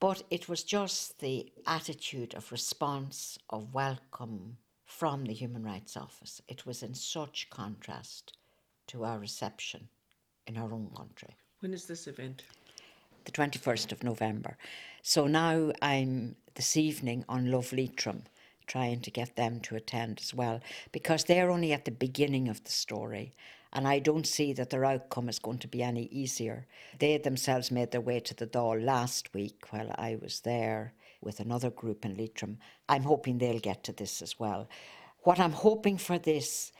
but 0.00 0.22
it 0.30 0.48
was 0.48 0.62
just 0.62 1.20
the 1.20 1.52
attitude 1.66 2.34
of 2.34 2.50
response, 2.50 3.38
of 3.50 3.74
welcome 3.74 4.56
from 4.84 5.24
the 5.24 5.32
Human 5.32 5.64
Rights 5.64 5.96
Office. 5.96 6.40
It 6.48 6.66
was 6.66 6.82
in 6.82 6.94
such 6.94 7.50
contrast 7.50 8.36
to 8.88 9.04
our 9.04 9.18
reception 9.18 9.88
in 10.46 10.56
our 10.56 10.72
own 10.72 10.90
country. 10.96 11.36
When 11.60 11.72
is 11.72 11.86
this 11.86 12.06
event? 12.06 12.44
The 13.24 13.32
21st 13.32 13.92
of 13.92 14.02
November. 14.02 14.56
So 15.02 15.26
now 15.26 15.72
I'm 15.80 16.36
this 16.54 16.76
evening 16.76 17.24
on 17.28 17.50
Love 17.50 17.72
Leitrim 17.72 18.24
trying 18.66 19.00
to 19.00 19.10
get 19.10 19.36
them 19.36 19.60
to 19.60 19.76
attend 19.76 20.20
as 20.20 20.34
well 20.34 20.60
because 20.90 21.24
they're 21.24 21.50
only 21.50 21.72
at 21.72 21.84
the 21.84 21.90
beginning 21.90 22.48
of 22.48 22.62
the 22.64 22.70
story 22.70 23.34
and 23.72 23.88
I 23.88 23.98
don't 24.00 24.26
see 24.26 24.52
that 24.52 24.70
their 24.70 24.84
outcome 24.84 25.28
is 25.28 25.38
going 25.38 25.58
to 25.58 25.68
be 25.68 25.82
any 25.82 26.04
easier. 26.04 26.66
They 26.98 27.16
themselves 27.16 27.70
made 27.70 27.90
their 27.90 28.02
way 28.02 28.20
to 28.20 28.34
the 28.34 28.46
Dáil 28.46 28.84
last 28.84 29.32
week 29.32 29.64
while 29.70 29.94
I 29.96 30.18
was 30.20 30.40
there 30.40 30.92
with 31.22 31.40
another 31.40 31.70
group 31.70 32.04
in 32.04 32.16
Leitrim. 32.16 32.58
I'm 32.88 33.04
hoping 33.04 33.38
they'll 33.38 33.60
get 33.60 33.82
to 33.84 33.92
this 33.92 34.20
as 34.20 34.38
well. 34.38 34.68
What 35.20 35.40
I'm 35.40 35.52
hoping 35.52 35.96
for 35.96 36.18
this, 36.18 36.72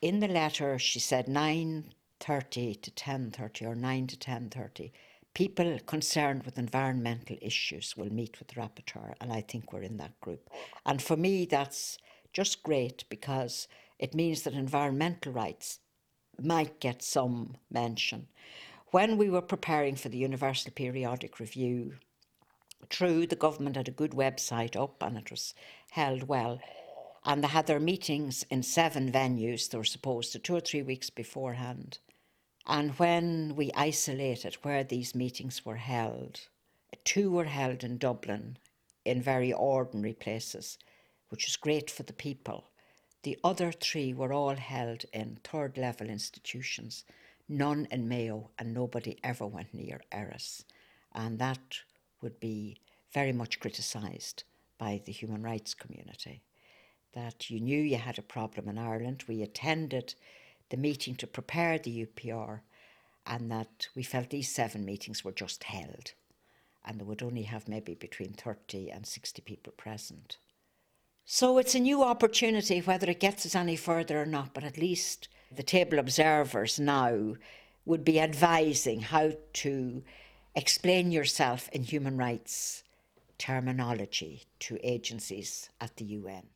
in 0.00 0.18
the 0.18 0.28
letter, 0.28 0.78
she 0.78 0.98
said 0.98 1.26
9.30 1.26 2.82
to 2.82 2.90
10.30 2.90 3.62
or 3.62 3.74
9 3.76 4.06
to 4.08 4.16
10.30. 4.16 4.90
People 5.34 5.78
concerned 5.86 6.42
with 6.42 6.58
environmental 6.58 7.36
issues 7.40 7.96
will 7.96 8.12
meet 8.12 8.38
with 8.38 8.48
the 8.48 8.60
rapporteur, 8.60 9.14
and 9.20 9.32
I 9.32 9.40
think 9.42 9.72
we're 9.72 9.82
in 9.82 9.96
that 9.98 10.20
group. 10.20 10.50
And 10.84 11.00
for 11.00 11.16
me, 11.16 11.46
that's 11.46 11.98
just 12.32 12.62
great 12.62 13.04
because 13.08 13.68
it 13.98 14.14
means 14.14 14.42
that 14.42 14.54
environmental 14.54 15.32
rights 15.32 15.80
might 16.40 16.80
get 16.80 17.02
some 17.02 17.56
mention. 17.70 18.26
When 18.90 19.16
we 19.16 19.30
were 19.30 19.42
preparing 19.42 19.94
for 19.94 20.08
the 20.08 20.18
Universal 20.18 20.72
Periodic 20.72 21.38
Review, 21.38 21.94
true, 22.88 23.26
the 23.26 23.36
government 23.36 23.76
had 23.76 23.88
a 23.88 23.92
good 23.92 24.12
website 24.12 24.74
up 24.74 25.02
and 25.02 25.16
it 25.16 25.30
was 25.30 25.54
held 25.90 26.24
well. 26.24 26.60
And 27.24 27.44
they 27.44 27.48
had 27.48 27.66
their 27.66 27.78
meetings 27.78 28.44
in 28.50 28.62
seven 28.62 29.12
venues. 29.12 29.68
They 29.68 29.78
were 29.78 29.84
supposed 29.84 30.32
to 30.32 30.38
two 30.38 30.56
or 30.56 30.60
three 30.60 30.82
weeks 30.82 31.10
beforehand. 31.10 31.98
And 32.66 32.98
when 32.98 33.56
we 33.56 33.70
isolated 33.74 34.54
where 34.62 34.84
these 34.84 35.14
meetings 35.14 35.64
were 35.64 35.76
held, 35.76 36.40
two 37.04 37.30
were 37.30 37.44
held 37.44 37.82
in 37.82 37.98
Dublin 37.98 38.58
in 39.04 39.22
very 39.22 39.52
ordinary 39.52 40.12
places, 40.12 40.78
which 41.30 41.46
was 41.46 41.56
great 41.56 41.90
for 41.90 42.02
the 42.02 42.12
people. 42.12 42.70
The 43.22 43.38
other 43.44 43.72
three 43.72 44.14
were 44.14 44.32
all 44.32 44.56
held 44.56 45.04
in 45.12 45.38
third 45.42 45.76
level 45.76 46.08
institutions, 46.08 47.04
none 47.48 47.86
in 47.90 48.08
Mayo, 48.08 48.50
and 48.58 48.72
nobody 48.72 49.18
ever 49.24 49.46
went 49.46 49.74
near 49.74 50.00
Erris. 50.12 50.64
And 51.12 51.38
that 51.38 51.80
would 52.22 52.38
be 52.40 52.78
very 53.12 53.32
much 53.32 53.60
criticised 53.60 54.44
by 54.78 55.02
the 55.04 55.12
human 55.12 55.42
rights 55.42 55.74
community. 55.74 56.42
That 57.12 57.50
you 57.50 57.60
knew 57.60 57.80
you 57.80 57.96
had 57.96 58.18
a 58.18 58.22
problem 58.22 58.68
in 58.68 58.78
Ireland. 58.78 59.24
We 59.26 59.42
attended 59.42 60.14
the 60.70 60.76
meeting 60.76 61.14
to 61.16 61.26
prepare 61.26 61.78
the 61.78 62.06
UPR 62.06 62.60
and 63.26 63.50
that 63.50 63.88
we 63.94 64.02
felt 64.02 64.30
these 64.30 64.48
seven 64.48 64.84
meetings 64.84 65.24
were 65.24 65.32
just 65.32 65.64
held 65.64 66.12
and 66.84 66.98
they 66.98 67.04
would 67.04 67.22
only 67.22 67.42
have 67.42 67.68
maybe 67.68 67.94
between 67.94 68.32
30 68.32 68.90
and 68.90 69.06
60 69.06 69.42
people 69.42 69.72
present. 69.76 70.38
So 71.24 71.58
it's 71.58 71.74
a 71.74 71.80
new 71.80 72.02
opportunity, 72.02 72.80
whether 72.80 73.08
it 73.08 73.20
gets 73.20 73.46
us 73.46 73.54
any 73.54 73.76
further 73.76 74.20
or 74.20 74.26
not, 74.26 74.54
but 74.54 74.64
at 74.64 74.78
least 74.78 75.28
the 75.54 75.62
table 75.62 75.98
observers 75.98 76.80
now 76.80 77.34
would 77.84 78.04
be 78.04 78.20
advising 78.20 79.00
how 79.00 79.32
to 79.52 80.02
explain 80.54 81.12
yourself 81.12 81.68
in 81.72 81.82
human 81.82 82.16
rights 82.16 82.82
terminology 83.38 84.44
to 84.58 84.78
agencies 84.82 85.70
at 85.80 85.96
the 85.96 86.04
UN. 86.04 86.46